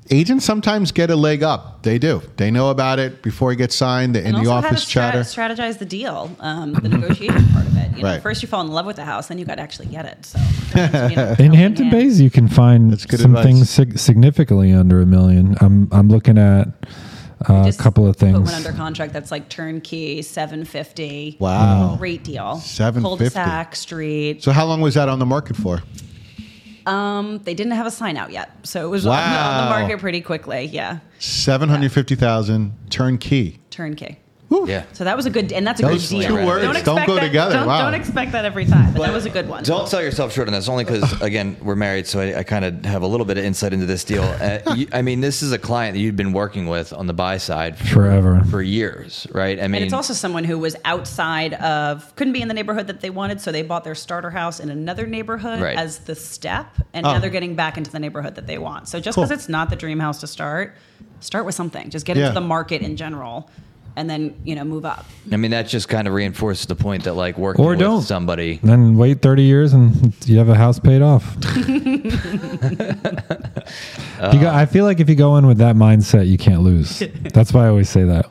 agents 0.09 0.45
sometimes 0.45 0.91
get 0.91 1.09
a 1.09 1.15
leg 1.15 1.43
up. 1.43 1.83
They 1.83 1.97
do. 1.97 2.21
They 2.37 2.51
know 2.51 2.69
about 2.69 2.99
it 2.99 3.21
before 3.21 3.51
it 3.51 3.57
gets 3.57 3.75
signed 3.75 4.15
in 4.15 4.25
and 4.25 4.35
the 4.35 4.49
also 4.49 4.67
office 4.67 4.69
how 4.69 4.75
to 5.11 5.23
stra- 5.23 5.41
chatter. 5.43 5.53
strategize 5.63 5.77
the 5.79 5.85
deal, 5.85 6.35
um, 6.39 6.73
the 6.73 6.89
negotiation 6.89 7.45
part 7.49 7.65
of 7.65 7.77
it. 7.77 7.97
You 7.97 8.03
know, 8.03 8.09
Right. 8.09 8.21
First, 8.21 8.41
you 8.41 8.47
fall 8.47 8.61
in 8.61 8.67
love 8.67 8.85
with 8.85 8.95
the 8.97 9.05
house, 9.05 9.27
then 9.27 9.37
you 9.37 9.45
got 9.45 9.55
to 9.55 9.61
actually 9.61 9.87
get 9.87 10.05
it. 10.05 10.25
So 10.25 10.39
you 11.09 11.15
know, 11.15 11.35
In 11.39 11.53
Hampton 11.53 11.85
hand. 11.85 11.91
Bays, 11.91 12.19
you 12.21 12.29
can 12.29 12.47
find 12.47 12.91
That's 12.91 13.05
good 13.05 13.19
some 13.19 13.35
advice. 13.35 13.45
things 13.45 13.69
sig- 13.69 13.97
significantly 13.99 14.73
under 14.73 14.99
a 15.01 15.05
million. 15.05 15.55
I'm 15.61 15.87
I'm 15.91 16.09
looking 16.09 16.37
at 16.37 16.67
uh, 17.49 17.53
a 17.61 17.65
Just 17.65 17.79
couple 17.79 18.07
of 18.07 18.17
Put 18.17 18.25
things. 18.25 18.39
one 18.39 18.53
under 18.53 18.71
contract 18.71 19.13
that's 19.13 19.29
like 19.31 19.47
turnkey, 19.49 20.21
seven 20.21 20.63
fifty. 20.65 21.35
Wow. 21.39 21.95
great 21.97 22.23
deal. 22.23 22.57
750. 22.57 23.01
Cul-de-sac 23.33 23.75
street. 23.75 24.43
So 24.43 24.51
how 24.51 24.65
long 24.65 24.81
was 24.81 24.93
that 24.95 25.07
on 25.09 25.19
the 25.19 25.25
market 25.25 25.55
for? 25.57 25.81
Um, 26.85 27.39
they 27.43 27.53
didn't 27.53 27.73
have 27.73 27.85
a 27.85 27.91
sign 27.91 28.17
out 28.17 28.31
yet, 28.31 28.51
so 28.63 28.85
it 28.85 28.89
was 28.89 29.05
on, 29.05 29.11
the, 29.17 29.39
on 29.39 29.63
the 29.65 29.69
market 29.69 29.99
pretty 29.99 30.21
quickly. 30.21 30.65
Yeah, 30.65 30.99
Seven 31.19 31.69
hundred 31.69 31.91
fifty 31.91 32.15
thousand 32.15 32.73
turnkey. 32.89 33.59
turnkey. 33.69 34.19
Yeah. 34.67 34.83
So 34.93 35.03
that 35.03 35.15
was 35.17 35.25
a 35.25 35.29
good, 35.29 35.51
and 35.51 35.65
that's 35.65 35.79
a 35.81 35.83
Those 35.83 36.09
good 36.09 36.19
deal. 36.21 36.37
two 36.37 36.45
words 36.45 36.63
don't 36.63 36.75
expect 36.75 37.07
go 37.07 37.15
that- 37.15 37.21
together. 37.21 37.53
Don't, 37.55 37.67
Wow. 37.67 37.83
don't 37.83 37.93
expect 37.93 38.31
that 38.33 38.45
every 38.45 38.65
time, 38.65 38.93
but, 38.93 39.01
that 39.01 39.13
was 39.13 39.25
a 39.25 39.29
good 39.29 39.47
one. 39.49 39.63
Don't 39.63 39.87
sell 39.87 40.01
yourself 40.01 40.33
short 40.33 40.47
on 40.47 40.53
this, 40.53 40.67
only 40.69 40.83
because 40.83 41.21
again 41.21 41.57
we're 41.61 41.75
married, 41.75 42.07
so 42.07 42.19
I, 42.19 42.39
I 42.39 42.43
kind 42.43 42.65
of 42.65 42.85
have 42.85 43.01
a 43.01 43.07
little 43.07 43.25
bit 43.25 43.37
of 43.37 43.43
insight 43.43 43.73
into 43.73 43.85
this 43.85 44.03
deal. 44.03 44.23
Uh, 44.23 44.59
you, 44.75 44.87
I 44.93 45.01
mean, 45.01 45.21
this 45.21 45.41
is 45.43 45.51
a 45.51 45.57
client 45.59 45.95
that 45.95 45.99
you've 46.01 46.15
been 46.15 46.33
working 46.33 46.67
with 46.67 46.93
on 46.93 47.07
the 47.07 47.13
buy 47.13 47.37
side 47.37 47.77
for, 47.77 47.85
Forever. 47.85 48.41
for 48.49 48.61
years, 48.61 49.27
right? 49.31 49.59
I 49.59 49.63
mean, 49.63 49.75
And 49.75 49.83
it's 49.85 49.93
also 49.93 50.13
someone 50.13 50.43
who 50.43 50.57
was 50.59 50.75
outside 50.85 51.53
of, 51.55 52.15
couldn't 52.15 52.33
be 52.33 52.41
in 52.41 52.47
the 52.47 52.53
neighborhood 52.53 52.87
that 52.87 53.01
they 53.01 53.09
wanted, 53.09 53.41
so 53.41 53.51
they 53.51 53.61
bought 53.61 53.83
their 53.83 53.95
starter 53.95 54.29
house 54.31 54.59
in 54.59 54.69
another 54.69 55.05
neighborhood 55.07 55.61
Right. 55.61 55.77
as 55.77 55.99
the 55.99 56.15
step, 56.15 56.67
and 56.93 57.05
Oh. 57.05 57.13
now 57.13 57.19
they're 57.19 57.29
getting 57.29 57.55
back 57.55 57.77
into 57.77 57.91
the 57.91 57.99
neighborhood 57.99 58.35
that 58.35 58.47
they 58.47 58.57
want. 58.57 58.87
So 58.87 58.99
just 58.99 59.15
Cool. 59.15 59.23
because 59.25 59.37
it's 59.37 59.49
not 59.49 59.69
the 59.69 59.75
dream 59.75 59.99
house 59.99 60.19
to 60.21 60.27
start, 60.27 60.75
start 61.19 61.45
with 61.45 61.55
something. 61.55 61.89
Just 61.89 62.05
get 62.05 62.17
Yeah. 62.17 62.23
into 62.27 62.33
the 62.35 62.45
market 62.45 62.81
in 62.81 62.95
general, 62.97 63.49
and 63.95 64.09
then 64.09 64.35
you 64.43 64.55
know 64.55 64.63
move 64.63 64.85
up. 64.85 65.05
I 65.31 65.37
mean, 65.37 65.51
that 65.51 65.67
just 65.67 65.87
kind 65.89 66.07
of 66.07 66.13
reinforces 66.13 66.65
the 66.65 66.75
point 66.75 67.03
that 67.05 67.13
like 67.13 67.37
working 67.37 67.63
Or 67.63 67.71
with 67.71 67.79
don't. 67.79 68.01
somebody. 68.01 68.59
Then 68.63 68.97
wait 68.97 69.21
30 69.21 69.43
years 69.43 69.73
and 69.73 70.13
you 70.27 70.37
have 70.37 70.49
a 70.49 70.55
house 70.55 70.79
paid 70.79 71.01
off. 71.01 71.35
You 74.31 74.39
go, 74.39 74.49
I 74.53 74.65
feel 74.67 74.85
like 74.85 74.99
if 75.01 75.09
you 75.09 75.15
go 75.15 75.35
in 75.37 75.45
with 75.47 75.57
that 75.57 75.75
mindset, 75.75 76.27
you 76.27 76.37
can't 76.37 76.61
lose. 76.61 76.99
That's 77.33 77.51
why 77.51 77.65
I 77.65 77.67
always 77.69 77.89
say 77.89 78.03
that. 78.03 78.27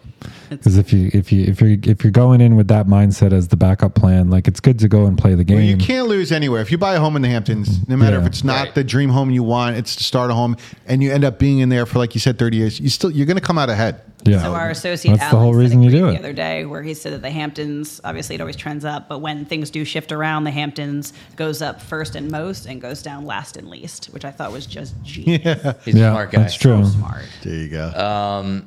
Because 0.63 0.77
if 0.79 0.93
you 0.93 1.11
if 1.13 1.33
you 1.33 1.45
if 1.45 1.61
you're 1.61 1.77
if 1.83 2.05
you're 2.05 2.11
going 2.11 2.41
in 2.41 2.57
with 2.57 2.69
that 2.69 2.87
mindset 2.87 3.33
as 3.33 3.49
the 3.49 3.57
backup 3.57 3.95
plan, 3.95 4.31
like 4.31 4.49
it's 4.49 4.61
good 4.61 4.79
to 4.81 4.89
go 4.89 5.07
and 5.07 5.17
play 5.19 5.35
the 5.35 5.45
game. 5.45 5.57
Well, 5.59 5.65
you 5.67 5.77
can't 5.77 6.09
lose 6.09 6.33
anywhere. 6.33 6.61
If 6.63 6.71
you 6.71 6.79
buy 6.79 6.95
a 6.95 7.01
home 7.01 7.17
in 7.17 7.23
the 7.23 7.29
Hamptons, 7.29 7.87
no 7.89 7.97
matter 7.97 8.17
Yeah. 8.17 8.23
if 8.23 8.27
it's 8.27 8.45
not 8.45 8.67
Right. 8.67 8.75
the 8.75 8.85
dream 8.85 9.11
home 9.11 9.31
you 9.31 9.43
want, 9.43 9.77
it's 9.77 9.97
to 9.97 10.05
start 10.05 10.31
a 10.31 10.35
home, 10.35 10.57
and 10.87 11.03
you 11.03 11.13
end 11.13 11.25
up 11.25 11.39
being 11.39 11.59
in 11.61 11.69
there 11.69 11.87
for 11.87 11.99
like 11.99 12.15
you 12.15 12.21
said, 12.21 12.39
thirty 12.39 12.57
years. 12.59 12.79
You 12.81 12.89
still 12.89 13.11
you're 13.11 13.27
going 13.27 13.37
to 13.37 13.43
come 13.43 13.59
out 13.59 13.71
ahead. 13.71 14.01
yeah. 14.25 14.41
So 14.43 14.55
our 14.55 14.71
associate 14.71 15.19
That's 15.19 15.33
the 15.33 15.39
whole 15.39 15.53
reason 15.55 15.83
you 15.83 15.91
great 15.91 16.01
do 16.01 16.11
the 16.13 16.19
other 16.19 16.33
day, 16.33 16.65
where 16.65 16.83
he 16.83 16.95
said 16.95 17.13
that 17.13 17.23
the 17.23 17.31
Hamptons, 17.31 18.01
obviously 18.05 18.37
it 18.37 18.41
always 18.41 18.55
trends 18.55 18.85
up, 18.85 19.09
but 19.09 19.19
when 19.19 19.45
things 19.47 19.69
do 19.69 19.85
shift 19.85 20.13
around, 20.13 20.45
the 20.45 20.53
Hamptons 20.53 21.13
goes 21.35 21.61
up 21.61 21.83
first 21.83 22.15
and 22.15 22.31
most, 22.31 22.67
and 22.67 22.81
goes 22.81 23.03
down 23.03 23.25
last 23.27 23.57
and 23.57 23.69
least, 23.69 24.07
which 24.13 24.25
I 24.25 24.31
thought 24.31 24.53
was 24.53 24.65
just 24.67 24.95
genius. 25.03 25.41
Yeah. 25.45 25.73
He's 25.85 25.95
a 25.97 25.99
Yeah, 25.99 26.13
smart 26.13 26.31
guy. 26.31 26.43
that's 26.43 26.55
true. 26.55 26.85
So 26.85 26.91
smart. 26.91 27.25
There 27.43 27.55
you 27.55 27.69
go. 27.69 27.89
Um, 27.95 28.67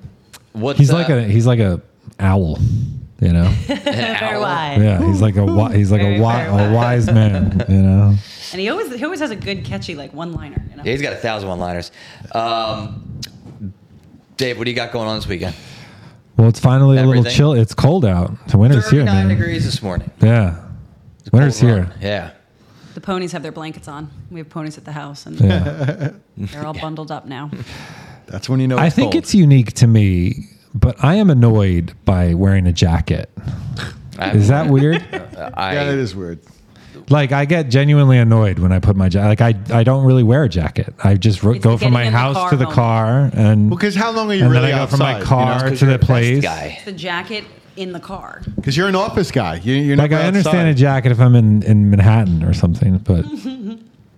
what's 0.55 0.79
He's 0.79 0.91
uh, 0.91 0.95
like 0.95 1.09
a 1.09 1.23
he's 1.23 1.45
like 1.45 1.59
a 1.59 1.81
owl, 2.19 2.57
you 3.19 3.31
know. 3.33 3.49
Very 3.67 4.39
wise. 4.39 4.81
Yeah, 4.81 5.05
he's 5.07 5.21
like 5.21 5.35
a 5.35 5.45
wi- 5.45 5.75
he's 5.75 5.91
like 5.91 6.01
Very, 6.01 6.15
a, 6.15 6.17
wi- 6.19 6.57
very 6.57 6.71
a 6.71 6.75
wise 6.75 7.07
man, 7.11 7.63
you 7.69 7.81
know. 7.81 8.15
And 8.51 8.61
he 8.61 8.69
always 8.69 8.93
he 8.95 9.03
always 9.03 9.19
has 9.19 9.31
a 9.31 9.35
good 9.35 9.63
catchy 9.65 9.95
like 9.95 10.13
one 10.13 10.31
liner. 10.33 10.63
You 10.69 10.77
know? 10.77 10.83
Yeah, 10.85 10.91
he's 10.91 11.01
got 11.01 11.13
a 11.13 11.17
thousand 11.17 11.49
one-liners. 11.49 11.91
Um, 12.33 13.19
Dave, 14.37 14.57
what 14.57 14.65
do 14.65 14.69
you 14.71 14.75
got 14.75 14.91
going 14.91 15.07
on 15.07 15.15
this 15.17 15.27
weekend? 15.27 15.55
Well, 16.37 16.49
it's 16.49 16.59
finally 16.59 16.97
a 16.97 17.01
little 17.01 17.13
Everything. 17.19 17.35
chill. 17.37 17.53
It's 17.53 17.73
cold 17.73 18.03
out. 18.05 18.47
The 18.49 18.57
winter's 18.57 18.89
here, 18.89 19.01
Thirty-nine 19.05 19.27
man. 19.27 19.37
degrees 19.37 19.63
this 19.65 19.81
morning. 19.81 20.11
Yeah, 20.21 20.61
It's 21.21 21.31
winter's 21.31 21.59
cold 21.59 21.71
here. 21.71 21.81
run. 21.83 21.93
Yeah. 22.01 22.31
The 22.93 23.01
ponies 23.01 23.31
have 23.33 23.41
their 23.43 23.51
blankets 23.51 23.87
on. 23.89 24.09
We 24.31 24.39
have 24.39 24.49
ponies 24.49 24.77
at 24.77 24.85
the 24.85 24.91
house, 24.93 25.25
and 25.25 25.39
Yeah. 25.39 26.11
they're 26.37 26.65
all 26.65 26.73
bundled 26.73 27.11
up 27.11 27.25
now. 27.25 27.49
That's 28.27 28.49
when 28.49 28.59
you 28.59 28.67
know. 28.67 28.77
I 28.77 28.89
think 28.89 29.11
cold. 29.13 29.23
it's 29.23 29.33
unique 29.35 29.73
to 29.73 29.87
me, 29.87 30.47
but 30.73 31.01
I 31.03 31.15
am 31.15 31.29
annoyed 31.29 31.93
by 32.05 32.33
wearing 32.33 32.67
a 32.67 32.73
jacket. 32.73 33.29
Is 34.19 34.47
that 34.47 34.69
weird? 34.69 35.03
I, 35.55 35.73
yeah, 35.73 35.91
it 35.91 35.97
is 35.99 36.15
weird. 36.15 36.39
like 37.09 37.31
I 37.33 37.43
get 37.45 37.69
genuinely 37.69 38.17
annoyed 38.17 38.59
when 38.59 38.71
I 38.71 38.79
put 38.79 38.95
my 38.95 39.09
jacket. 39.09 39.41
Like 39.41 39.71
I, 39.71 39.79
I 39.79 39.83
don't 39.83 40.05
really 40.05 40.23
wear 40.23 40.43
a 40.43 40.49
jacket. 40.49 40.93
I 41.03 41.15
just 41.15 41.43
ro- 41.43 41.59
go 41.59 41.77
from 41.77 41.91
my 41.93 41.99
getting 42.03 42.13
the 42.13 42.17
house 42.19 42.35
car 42.35 42.49
to 42.51 42.55
the 42.55 42.63
moment. 42.63 42.75
car 42.75 43.29
and 43.33 43.69
Because 43.69 43.93
how 43.95 44.11
long 44.11 44.31
are 44.31 44.33
you 44.33 44.43
and 44.43 44.51
really 44.51 44.67
then 44.71 44.79
I 44.79 44.85
go 44.85 44.87
from 44.87 44.99
my 44.99 45.21
car 45.21 45.55
you 45.57 45.63
know? 45.63 45.69
'cause 45.69 45.79
to 45.79 45.85
you're 45.85 45.89
the 45.89 45.95
a 45.95 45.97
vest 45.99 46.07
place. 46.07 46.43
guy. 46.43 46.79
the 46.85 46.91
jacket 46.93 47.43
in 47.75 47.91
the 47.91 47.99
car. 47.99 48.41
Because 48.55 48.77
you're 48.77 48.87
an 48.87 48.95
office 48.95 49.31
guy. 49.31 49.55
You, 49.57 49.73
you're 49.75 49.97
Like 49.97 50.13
I 50.13 50.23
understand 50.27 50.59
outside. 50.59 50.67
a 50.69 50.73
jacket 50.73 51.11
if 51.11 51.19
I'm 51.19 51.35
in, 51.35 51.61
in 51.63 51.89
Manhattan 51.89 52.41
or 52.43 52.53
something, 52.53 52.99
but 52.99 53.25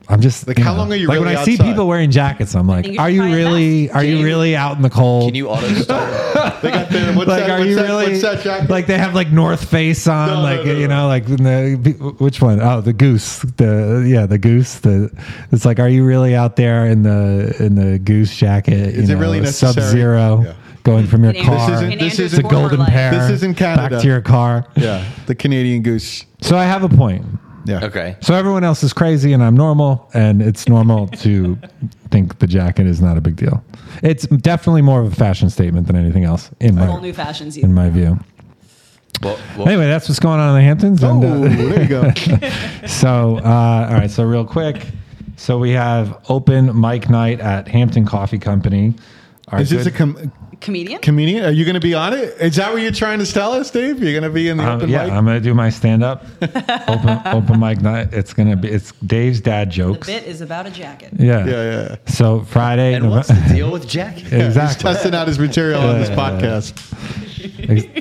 I'm 0.10 0.22
just 0.22 0.48
Like, 0.48 0.58
how 0.58 0.72
know, 0.72 0.80
long 0.80 0.94
are 0.94 0.96
you 0.96 1.08
like 1.08 1.16
really 1.20 1.36
when 1.36 1.38
I 1.38 1.44
see 1.44 1.58
people 1.58 1.86
wearing 1.86 2.12
jackets, 2.12 2.56
I'm 2.56 2.66
like, 2.68 2.98
are 2.98 3.10
you 3.10 3.24
really 3.24 3.88
vest. 3.88 3.96
are 3.98 4.04
you 4.06 4.18
you- 4.18 4.26
really 4.26 4.56
out 4.56 4.78
in 4.78 4.82
the 4.82 4.90
cold? 4.90 5.28
Can 5.30 5.36
you 5.36 5.50
auto 5.50 5.68
start? 5.76 6.14
They 6.62 6.72
got 6.72 6.90
the, 6.90 7.14
what's 7.14 7.28
like, 7.28 7.42
that, 7.42 7.50
are 7.50 7.58
what's 7.60 7.70
you 7.70 7.76
that, 7.76 7.88
really 7.88 8.18
that 8.20 8.42
jacket? 8.44 8.70
like 8.70 8.88
they 8.88 8.98
have 8.98 9.14
like 9.14 9.32
North 9.32 9.70
Face 9.70 10.08
on, 10.08 10.28
No, 10.30 10.36
no, 10.38 10.42
like 10.42 10.66
no, 10.66 10.72
you 10.72 10.88
no. 10.88 10.96
know, 11.02 11.08
like 11.08 11.26
the 11.26 12.16
which 12.20 12.42
one? 12.42 12.62
Oh, 12.62 12.80
the 12.82 12.94
goose. 12.94 13.40
The 13.40 14.06
yeah, 14.08 14.26
the 14.26 14.38
goose. 14.38 14.80
The 14.80 15.12
it's 15.52 15.66
like, 15.66 15.80
are 15.80 15.90
you 15.90 16.06
really 16.06 16.36
out 16.36 16.56
there 16.56 16.86
in 16.86 17.04
the 17.04 17.54
in 17.60 17.76
the 17.76 18.00
goose 18.00 18.36
jacket? 18.36 18.74
Is 18.74 19.10
it 19.10 19.16
really 19.16 19.42
necessary? 19.42 19.74
Sub 19.74 19.92
zero, 19.92 20.42
Yeah. 20.46 20.54
going 20.84 21.06
from 21.06 21.24
your 21.26 21.34
car 21.34 21.70
This 21.70 21.76
isn't- 21.80 21.92
in 21.92 22.00
this 22.00 22.20
isn't- 22.20 22.44
to 22.44 22.48
Golden 22.50 22.80
life. 22.80 22.90
Pair. 22.90 23.12
This 23.12 23.30
isn't 23.32 23.58
Canada. 23.58 23.90
Back 23.96 24.02
to 24.02 24.08
your 24.08 24.22
car. 24.22 24.66
yeah, 24.76 25.04
the 25.28 25.36
Canadian 25.36 25.82
goose. 25.84 26.26
So 26.42 26.58
I 26.58 26.64
have 26.64 26.84
a 26.84 26.90
point. 26.90 27.26
Yeah. 27.68 27.84
okay. 27.86 28.16
So 28.22 28.34
everyone 28.34 28.64
else 28.64 28.82
is 28.84 28.94
crazy 28.94 29.34
and 29.34 29.44
I'm 29.44 29.56
normal, 29.58 30.10
and 30.14 30.42
it's 30.42 30.68
normal 30.68 31.08
to 31.26 31.58
think 32.10 32.40
the 32.40 32.48
jacket 32.48 32.88
is 32.88 33.02
not 33.02 33.18
a 33.18 33.22
big 33.22 33.36
deal. 33.36 33.64
It's 34.04 34.26
definitely 34.28 34.82
more 34.84 35.02
of 35.02 35.12
a 35.12 35.16
fashion 35.16 35.50
statement 35.50 35.88
than 35.88 35.96
anything 35.96 36.24
else 36.24 36.50
in 36.60 36.78
All 36.80 36.96
my 36.98 37.02
new 37.02 37.14
fashions. 37.14 37.58
in 37.58 37.74
my 37.74 37.90
view. 37.90 38.20
Well, 39.24 39.38
well, 39.58 39.68
Anyway, 39.68 39.88
that's 39.88 40.08
what's 40.08 40.20
going 40.20 40.40
on 40.40 40.50
in 40.50 40.56
the 40.56 40.62
Hamptons. 40.62 41.04
Oh, 41.04 41.10
And, 41.22 41.24
uh, 41.24 41.70
there 41.70 41.82
you 41.82 41.88
go. 41.90 42.12
so 42.88 43.38
uh, 43.38 43.88
all 43.90 43.96
right, 43.96 44.12
so 44.12 44.24
real 44.24 44.46
quick, 44.46 44.86
so 45.38 45.58
we 45.58 45.72
have 45.72 46.24
open 46.30 46.80
mic 46.80 47.10
night 47.10 47.40
at 47.40 47.68
Hampton 47.68 48.06
Coffee 48.06 48.38
Company. 48.40 48.94
Our 49.48 49.62
Is 49.62 49.70
this 49.72 49.88
a 49.88 49.92
good- 49.92 49.98
com- 49.98 50.32
Comedian. 50.60 51.00
comedian? 51.02 51.46
Are 51.46 51.52
you 51.52 51.66
going 51.66 51.76
to 51.76 51.80
be 51.80 51.94
on 51.94 52.14
it? 52.14 52.36
Is 52.40 52.56
that 52.56 52.74
what 52.74 52.82
you're 52.82 52.92
trying 52.92 53.20
to 53.20 53.26
tell 53.32 53.54
us, 53.54 53.70
Dave? 53.72 54.00
You're 54.02 54.12
going 54.12 54.24
to 54.24 54.30
be 54.30 54.50
in 54.50 54.58
the 54.58 54.64
Um, 54.64 54.78
open 54.78 54.90
yeah, 54.90 55.04
mic? 55.06 55.14
I'm 55.14 55.26
gonna 55.26 55.40
do 55.40 55.54
my 55.54 55.70
stand 55.70 56.04
up 56.04 56.26
open 56.88 57.22
open 57.26 57.60
mic 57.60 57.82
night. 57.82 58.14
It's 58.14 58.34
gonna 58.34 58.56
be 58.56 58.70
it's 58.70 58.92
Dave's 59.06 59.40
dad 59.40 59.68
the 59.70 59.74
jokes. 59.74 60.08
bit 60.08 60.24
is 60.24 60.42
about 60.42 60.66
a 60.66 60.72
jacket. 60.72 61.12
Yeah. 61.18 61.46
yeah, 61.46 61.72
yeah. 61.90 61.96
So 62.08 62.42
Friday, 62.42 62.94
and 62.96 63.10
what's 63.10 63.28
the 63.28 63.36
deal 63.54 63.72
with 63.72 63.88
Jack? 63.98 64.16
He's 64.16 64.34
exactly. 64.34 64.84
testing 64.94 65.14
out 65.16 65.28
his 65.28 65.38
material 65.40 65.82
on 65.82 66.00
this 66.00 66.10
Yeah. 66.10 66.16
podcast. 66.16 66.74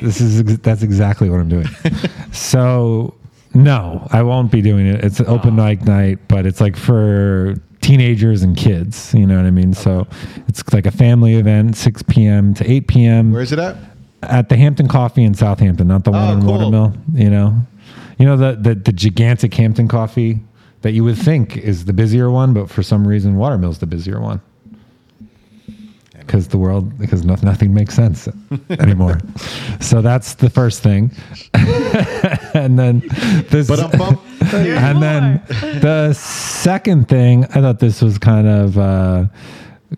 This 0.00 0.20
is 0.20 0.58
that's 0.60 0.82
exactly 0.82 1.28
what 1.28 1.40
I'm 1.40 1.48
doing. 1.48 1.66
so 2.32 3.14
no, 3.54 4.06
I 4.12 4.22
won't 4.22 4.50
be 4.50 4.60
doing 4.62 4.86
it. 4.86 5.04
It's 5.04 5.20
an 5.20 5.26
open 5.26 5.56
mic 5.56 5.82
night, 5.84 6.18
but 6.28 6.46
it's 6.46 6.60
like 6.60 6.76
for 6.76 7.54
teenagers 7.86 8.42
and 8.42 8.56
kids. 8.56 9.14
You 9.14 9.26
know 9.26 9.36
what 9.36 9.46
I 9.46 9.50
mean? 9.50 9.72
So 9.72 10.06
it's 10.48 10.62
like 10.72 10.86
a 10.86 10.90
family 10.90 11.34
event, 11.34 11.76
6 11.76 12.02
p.m. 12.08 12.52
to 12.54 12.68
8 12.70 12.88
p.m. 12.88 13.32
Where 13.32 13.42
is 13.42 13.52
it 13.52 13.58
at? 13.58 13.76
at 14.22 14.48
the 14.48 14.56
Hampton 14.56 14.88
Coffee 14.88 15.22
in 15.22 15.34
Southampton, 15.34 15.86
not 15.86 16.02
the 16.04 16.10
one 16.10 16.28
Oh, 16.28 16.32
in 16.32 16.40
cool. 16.40 16.52
Watermill. 16.52 16.94
You 17.14 17.30
know, 17.30 17.54
you 18.18 18.26
know 18.26 18.36
the, 18.36 18.56
the 18.60 18.74
the 18.74 18.92
gigantic 18.92 19.54
Hampton 19.54 19.86
Coffee 19.88 20.40
that 20.82 20.92
you 20.92 21.04
would 21.04 21.16
think 21.18 21.56
is 21.56 21.84
the 21.84 21.92
busier 21.92 22.28
one, 22.30 22.52
but 22.52 22.68
for 22.68 22.82
some 22.82 23.06
reason 23.06 23.36
Watermill's 23.36 23.78
the 23.78 23.86
busier 23.86 24.20
one. 24.20 24.40
Because 26.18 26.48
the 26.48 26.58
world, 26.58 26.98
because 26.98 27.24
no, 27.24 27.36
nothing 27.42 27.72
makes 27.72 27.94
sense 27.94 28.28
anymore. 28.70 29.18
so 29.80 30.02
that's 30.02 30.34
the 30.34 30.50
first 30.50 30.82
thing, 30.82 31.12
and 31.54 32.76
then 32.78 33.00
this. 33.50 33.68
But 33.68 33.78
I'm 33.80 33.90
bump. 33.98 34.20
And 34.54 35.02
then 35.02 35.42
the 35.80 36.12
second 36.14 37.08
thing, 37.08 37.44
I 37.46 37.60
thought 37.60 37.78
this 37.78 38.02
was 38.02 38.18
kind 38.18 38.46
of 38.46 38.78
uh, 38.78 39.24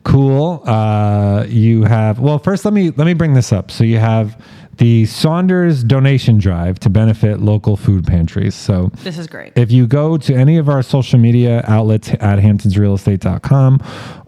cool. 0.05 0.63
Uh, 0.67 1.45
you 1.49 1.85
have 1.85 2.19
well, 2.19 2.39
first 2.39 2.65
let 2.65 2.75
me 2.75 2.91
let 2.91 3.05
me 3.07 3.15
bring 3.15 3.35
this 3.35 3.53
up. 3.53 3.71
So 3.71 3.85
you 3.85 3.99
have 3.99 4.41
the 4.77 5.07
Saunders 5.07 5.83
donation 5.83 6.39
drive 6.39 6.79
to 6.79 6.89
benefit 6.89 7.41
local 7.41 7.77
food 7.77 8.07
pantries. 8.07 8.55
So 8.55 8.91
This 9.03 9.19
is 9.19 9.27
great. 9.27 9.53
if 9.57 9.73
you 9.73 9.89
go 9.89 10.17
to 10.19 10.35
any 10.35 10.57
of 10.57 10.69
our 10.69 10.83
social 10.83 11.19
media 11.19 11.65
outlets 11.67 12.11
at 12.11 12.39
hamptonsrealestate.com 12.39 13.81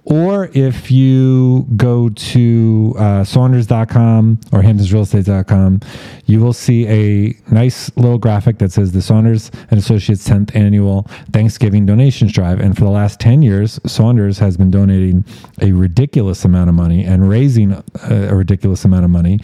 or 0.05 0.51
if 0.55 0.91
you 0.91 1.67
go 1.77 2.09
to 2.09 2.95
uh, 2.99 3.25
saunders.com 3.25 4.41
or 4.53 4.63
hamptonsrealestate.com 4.63 5.81
you 6.27 6.41
will 6.41 6.53
see 6.53 6.87
a 6.87 7.37
nice 7.53 7.95
little 7.97 8.19
graphic 8.19 8.59
that 8.59 8.73
says 8.73 8.93
the 8.93 9.03
saunders 9.03 9.51
and 9.71 9.79
associates 9.79 10.29
10th 10.29 10.55
annual 10.55 11.03
thanksgiving 11.33 11.87
donations 11.87 12.33
drive. 12.33 12.61
And 12.61 12.77
for 12.77 12.85
the 12.85 12.91
last 12.91 13.21
10 13.21 13.43
years 13.43 13.81
saunders 13.87 14.39
has 14.39 14.57
been 14.57 14.71
donating 14.71 15.25
a 15.61 15.73
ridiculous 15.73 16.45
amount 16.45 16.69
of 16.69 16.75
money 16.75 17.05
and 17.05 17.29
raising 17.29 17.73
a, 17.73 17.85
a 18.29 18.35
ridiculous 18.35 18.85
amount 18.85 19.05
of 19.05 19.11
money 19.11 19.39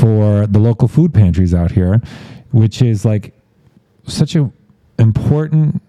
for 0.00 0.46
the 0.46 0.58
local 0.58 0.88
food 0.88 1.14
pantries 1.14 1.54
out 1.54 1.72
here 1.72 2.00
which 2.52 2.82
is 2.82 3.04
like 3.04 3.34
such 4.06 4.36
a 4.36 4.50
important 4.98 5.82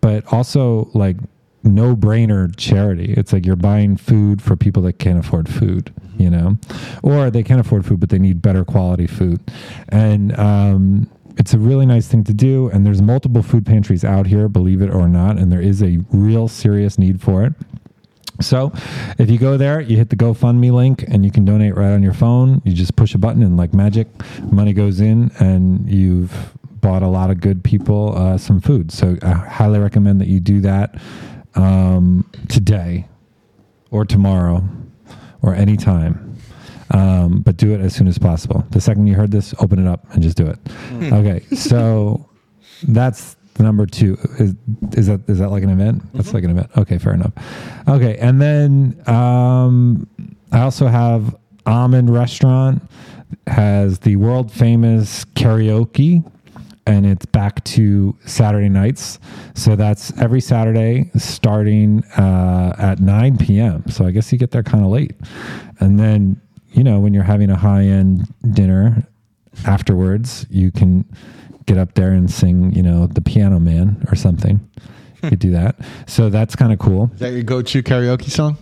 but 0.00 0.30
also 0.32 0.90
like 0.94 1.16
no 1.66 1.96
brainer 1.96 2.54
charity. 2.56 3.14
It's 3.14 3.32
like 3.32 3.44
you're 3.44 3.56
buying 3.56 3.96
food 3.96 4.40
for 4.40 4.56
people 4.56 4.82
that 4.82 4.94
can't 4.94 5.18
afford 5.18 5.48
food, 5.48 5.92
you 6.16 6.30
know, 6.30 6.58
or 7.02 7.30
they 7.30 7.42
can't 7.42 7.60
afford 7.60 7.84
food, 7.84 8.00
but 8.00 8.10
they 8.10 8.18
need 8.18 8.40
better 8.40 8.64
quality 8.64 9.06
food. 9.06 9.40
And, 9.88 10.38
um, 10.38 11.10
it's 11.38 11.52
a 11.52 11.58
really 11.58 11.84
nice 11.84 12.08
thing 12.08 12.24
to 12.24 12.34
do. 12.34 12.70
And 12.70 12.86
there's 12.86 13.02
multiple 13.02 13.42
food 13.42 13.66
pantries 13.66 14.04
out 14.04 14.26
here, 14.26 14.48
believe 14.48 14.80
it 14.80 14.90
or 14.90 15.08
not. 15.08 15.38
And 15.38 15.52
there 15.52 15.60
is 15.60 15.82
a 15.82 15.98
real 16.10 16.48
serious 16.48 16.98
need 16.98 17.20
for 17.20 17.44
it. 17.44 17.52
So, 18.40 18.72
if 19.18 19.30
you 19.30 19.38
go 19.38 19.56
there, 19.56 19.80
you 19.80 19.96
hit 19.96 20.10
the 20.10 20.16
GoFundMe 20.16 20.70
link 20.70 21.04
and 21.08 21.24
you 21.24 21.30
can 21.30 21.44
donate 21.46 21.74
right 21.74 21.92
on 21.92 22.02
your 22.02 22.12
phone. 22.12 22.60
You 22.64 22.72
just 22.72 22.94
push 22.96 23.14
a 23.14 23.18
button 23.18 23.42
and, 23.42 23.56
like 23.56 23.72
magic, 23.72 24.08
money 24.52 24.74
goes 24.74 25.00
in, 25.00 25.30
and 25.38 25.90
you've 25.90 26.52
bought 26.82 27.02
a 27.02 27.08
lot 27.08 27.30
of 27.30 27.40
good 27.40 27.64
people 27.64 28.16
uh, 28.16 28.36
some 28.36 28.60
food. 28.60 28.92
So, 28.92 29.16
I 29.22 29.32
highly 29.32 29.78
recommend 29.78 30.20
that 30.20 30.28
you 30.28 30.40
do 30.40 30.60
that 30.60 31.00
um, 31.56 32.30
today 32.48 33.06
or 33.90 34.04
tomorrow 34.04 34.66
or 35.42 35.54
anytime. 35.54 36.36
Um, 36.90 37.40
but 37.40 37.56
do 37.56 37.74
it 37.74 37.80
as 37.80 37.94
soon 37.94 38.06
as 38.06 38.16
possible. 38.16 38.64
The 38.70 38.80
second 38.80 39.08
you 39.08 39.14
heard 39.14 39.32
this, 39.32 39.54
open 39.58 39.84
it 39.84 39.88
up 39.88 40.06
and 40.12 40.22
just 40.22 40.36
do 40.36 40.46
it. 40.46 40.58
Okay, 41.12 41.40
so 41.56 42.28
that's 42.86 43.36
number 43.58 43.86
two. 43.86 44.16
Is, 44.38 44.54
is 44.92 45.06
that 45.08 45.28
is 45.28 45.40
that 45.40 45.50
like 45.50 45.64
an 45.64 45.70
event? 45.70 46.02
That's 46.14 46.32
like 46.32 46.44
an 46.44 46.50
event. 46.50 46.70
Okay, 46.76 46.98
fair 46.98 47.14
enough. 47.14 47.32
Okay, 47.88 48.16
and 48.18 48.40
then 48.40 49.02
um, 49.08 50.08
I 50.52 50.60
also 50.60 50.86
have 50.86 51.34
Almond 51.66 52.10
Restaurant 52.12 52.82
has 53.48 53.98
the 54.00 54.14
world 54.16 54.52
famous 54.52 55.24
karaoke 55.24 56.24
and 56.86 57.04
it's 57.04 57.26
back 57.26 57.62
to 57.64 58.16
Saturday 58.24 58.68
nights. 58.68 59.18
So 59.54 59.76
that's 59.76 60.16
every 60.18 60.40
Saturday 60.40 61.10
starting 61.16 62.04
uh, 62.16 62.74
at 62.78 63.00
9 63.00 63.38
p.m. 63.38 63.84
So 63.88 64.06
I 64.06 64.12
guess 64.12 64.32
you 64.32 64.38
get 64.38 64.52
there 64.52 64.62
kind 64.62 64.84
of 64.84 64.90
late. 64.90 65.14
And 65.80 65.98
then, 65.98 66.40
you 66.72 66.84
know, 66.84 67.00
when 67.00 67.12
you're 67.12 67.24
having 67.24 67.50
a 67.50 67.56
high 67.56 67.84
end 67.84 68.32
dinner 68.54 69.06
afterwards, 69.64 70.46
you 70.48 70.70
can 70.70 71.04
get 71.66 71.76
up 71.76 71.94
there 71.94 72.12
and 72.12 72.30
sing, 72.30 72.72
you 72.72 72.82
know, 72.82 73.06
the 73.08 73.20
piano 73.20 73.58
man 73.58 74.06
or 74.10 74.14
something. 74.14 74.60
You 75.22 75.30
could 75.30 75.38
do 75.38 75.50
that. 75.52 75.76
So 76.06 76.30
that's 76.30 76.54
kind 76.54 76.72
of 76.72 76.78
cool. 76.78 77.10
Is 77.14 77.20
that 77.20 77.32
your 77.32 77.42
go-to 77.42 77.82
karaoke 77.82 78.30
song? 78.30 78.56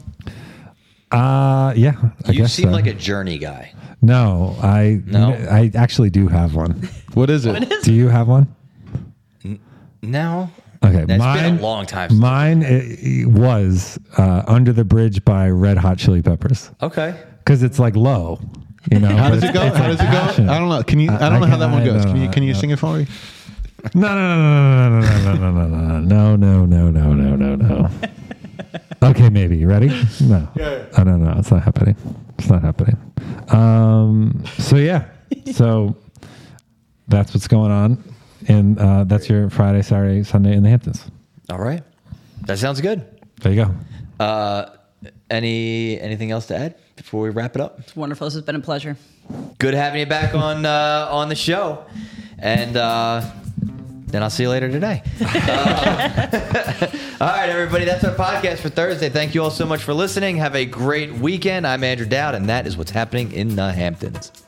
Uh, 1.14 1.72
yeah, 1.76 1.94
I 2.26 2.32
you 2.32 2.38
guess 2.38 2.52
seem 2.52 2.66
so. 2.68 2.72
like 2.72 2.86
a 2.86 2.94
journey 2.94 3.38
guy. 3.38 3.72
no, 4.02 4.56
I, 4.62 5.00
No? 5.06 5.32
I 5.32 5.70
actually 5.74 6.10
do 6.10 6.28
have 6.28 6.54
one. 6.54 6.88
What 7.14 7.30
is 7.30 7.46
it? 7.46 7.68
do 7.84 7.92
you 7.92 8.08
have 8.08 8.26
one? 8.28 8.48
No. 10.02 10.50
Okay, 10.84 11.04
That's 11.06 11.18
mine, 11.18 11.42
been 11.42 11.58
a 11.58 11.62
long 11.62 11.86
time. 11.86 12.10
since- 12.10 12.20
Mine 12.20 12.62
it, 12.62 13.26
was 13.28 13.98
uh, 14.18 14.42
"Under 14.46 14.72
the 14.72 14.84
Bridge" 14.84 15.24
by 15.24 15.48
Red 15.48 15.78
Hot 15.78 15.96
Chili 15.96 16.20
Peppers 16.20 16.70
Okay. 16.82 17.14
because 17.38 17.62
it's 17.62 17.78
like 17.78 17.96
low, 17.96 18.38
you 18.92 18.98
know. 19.00 19.08
How 19.16 19.30
does 19.30 19.42
it 19.42 19.54
go? 19.54 19.60
How 19.60 19.72
like, 19.72 19.82
does 19.84 20.00
it 20.00 20.04
go? 20.04 20.10
passionate. 20.10 20.50
I 20.52 20.58
don't 20.58 20.68
know. 20.68 20.82
Can 20.82 20.98
you? 21.00 21.10
I 21.10 21.14
I- 21.14 21.28
don't 21.30 21.40
know 21.40 21.46
how 21.46 21.56
that 21.56 21.70
one 21.70 21.82
can- 21.84 21.90
I 21.90 21.94
goes. 21.94 22.04
know, 22.04 22.12
Can 22.12 22.20
you? 22.22 22.28
Can 22.28 22.42
you 22.42 22.52
no. 22.52 22.58
sing 22.58 22.70
it 22.70 22.78
for 22.78 22.98
me? 22.98 23.06
No 23.94 24.08
no 24.08 25.00
no 25.00 25.00
no, 25.00 25.00
no, 25.00 25.34
no, 25.34 25.50
no, 25.52 25.68
no, 25.68 25.98
no, 26.00 26.36
no, 26.36 26.36
no, 26.36 26.66
no, 26.66 26.66
no, 26.66 26.90
no, 26.90 26.90
no, 26.90 27.12
no, 27.12 27.36
no, 27.36 27.36
no, 27.36 27.54
no, 27.56 27.66
no. 27.78 27.90
Okay, 29.02 29.28
maybe. 29.28 29.58
You 29.58 29.68
ready? 29.68 29.88
No. 30.22 30.48
I 30.96 31.04
don't 31.04 31.22
know. 31.22 31.34
It's 31.38 31.50
not 31.50 31.62
happening. 31.62 31.94
It's 32.38 32.48
not 32.48 32.62
happening. 32.62 32.96
Um. 33.48 34.42
So 34.58 34.76
yeah. 34.76 35.04
So 35.52 35.94
that's 37.08 37.34
what's 37.34 37.46
going 37.46 37.70
on, 37.70 38.02
and 38.48 38.78
uh, 38.78 39.04
that's 39.04 39.28
your 39.28 39.50
Friday, 39.50 39.82
Saturday, 39.82 40.22
Sunday 40.22 40.54
in 40.54 40.62
the 40.62 40.70
Hamptons. 40.70 41.04
All 41.50 41.58
right. 41.58 41.82
That 42.46 42.58
sounds 42.58 42.80
good. 42.80 43.04
There 43.42 43.52
you 43.52 43.64
go. 43.66 43.74
Uh, 44.24 44.70
any 45.30 46.00
anything 46.00 46.30
else 46.30 46.46
to 46.46 46.56
add 46.56 46.76
before 46.96 47.22
we 47.22 47.30
wrap 47.30 47.54
it 47.56 47.60
up? 47.60 47.78
It's 47.80 47.94
wonderful. 47.94 48.26
This 48.26 48.34
has 48.34 48.42
been 48.42 48.56
a 48.56 48.60
pleasure. 48.60 48.96
Good 49.58 49.74
having 49.74 50.00
you 50.00 50.06
back 50.06 50.34
on 50.34 50.64
uh, 50.64 51.08
on 51.10 51.28
the 51.28 51.34
show, 51.34 51.84
and 52.38 52.76
uh, 52.76 53.20
then 54.14 54.22
I'll 54.22 54.30
see 54.30 54.44
you 54.44 54.50
later 54.50 54.70
today. 54.70 55.02
Uh, 55.20 56.28
all 57.20 57.26
right, 57.26 57.48
everybody, 57.48 57.84
that's 57.84 58.04
our 58.04 58.14
podcast 58.14 58.58
for 58.58 58.68
Thursday. 58.68 59.08
Thank 59.08 59.34
you 59.34 59.42
all 59.42 59.50
so 59.50 59.66
much 59.66 59.82
for 59.82 59.92
listening. 59.92 60.36
Have 60.36 60.54
a 60.54 60.64
great 60.64 61.12
weekend. 61.12 61.66
I'm 61.66 61.82
Andrew 61.82 62.06
Doud, 62.06 62.34
and 62.34 62.48
that 62.48 62.66
is 62.66 62.76
what's 62.76 62.92
happening 62.92 63.32
in 63.32 63.56
the 63.56 63.72
Hamptons. 63.72 64.43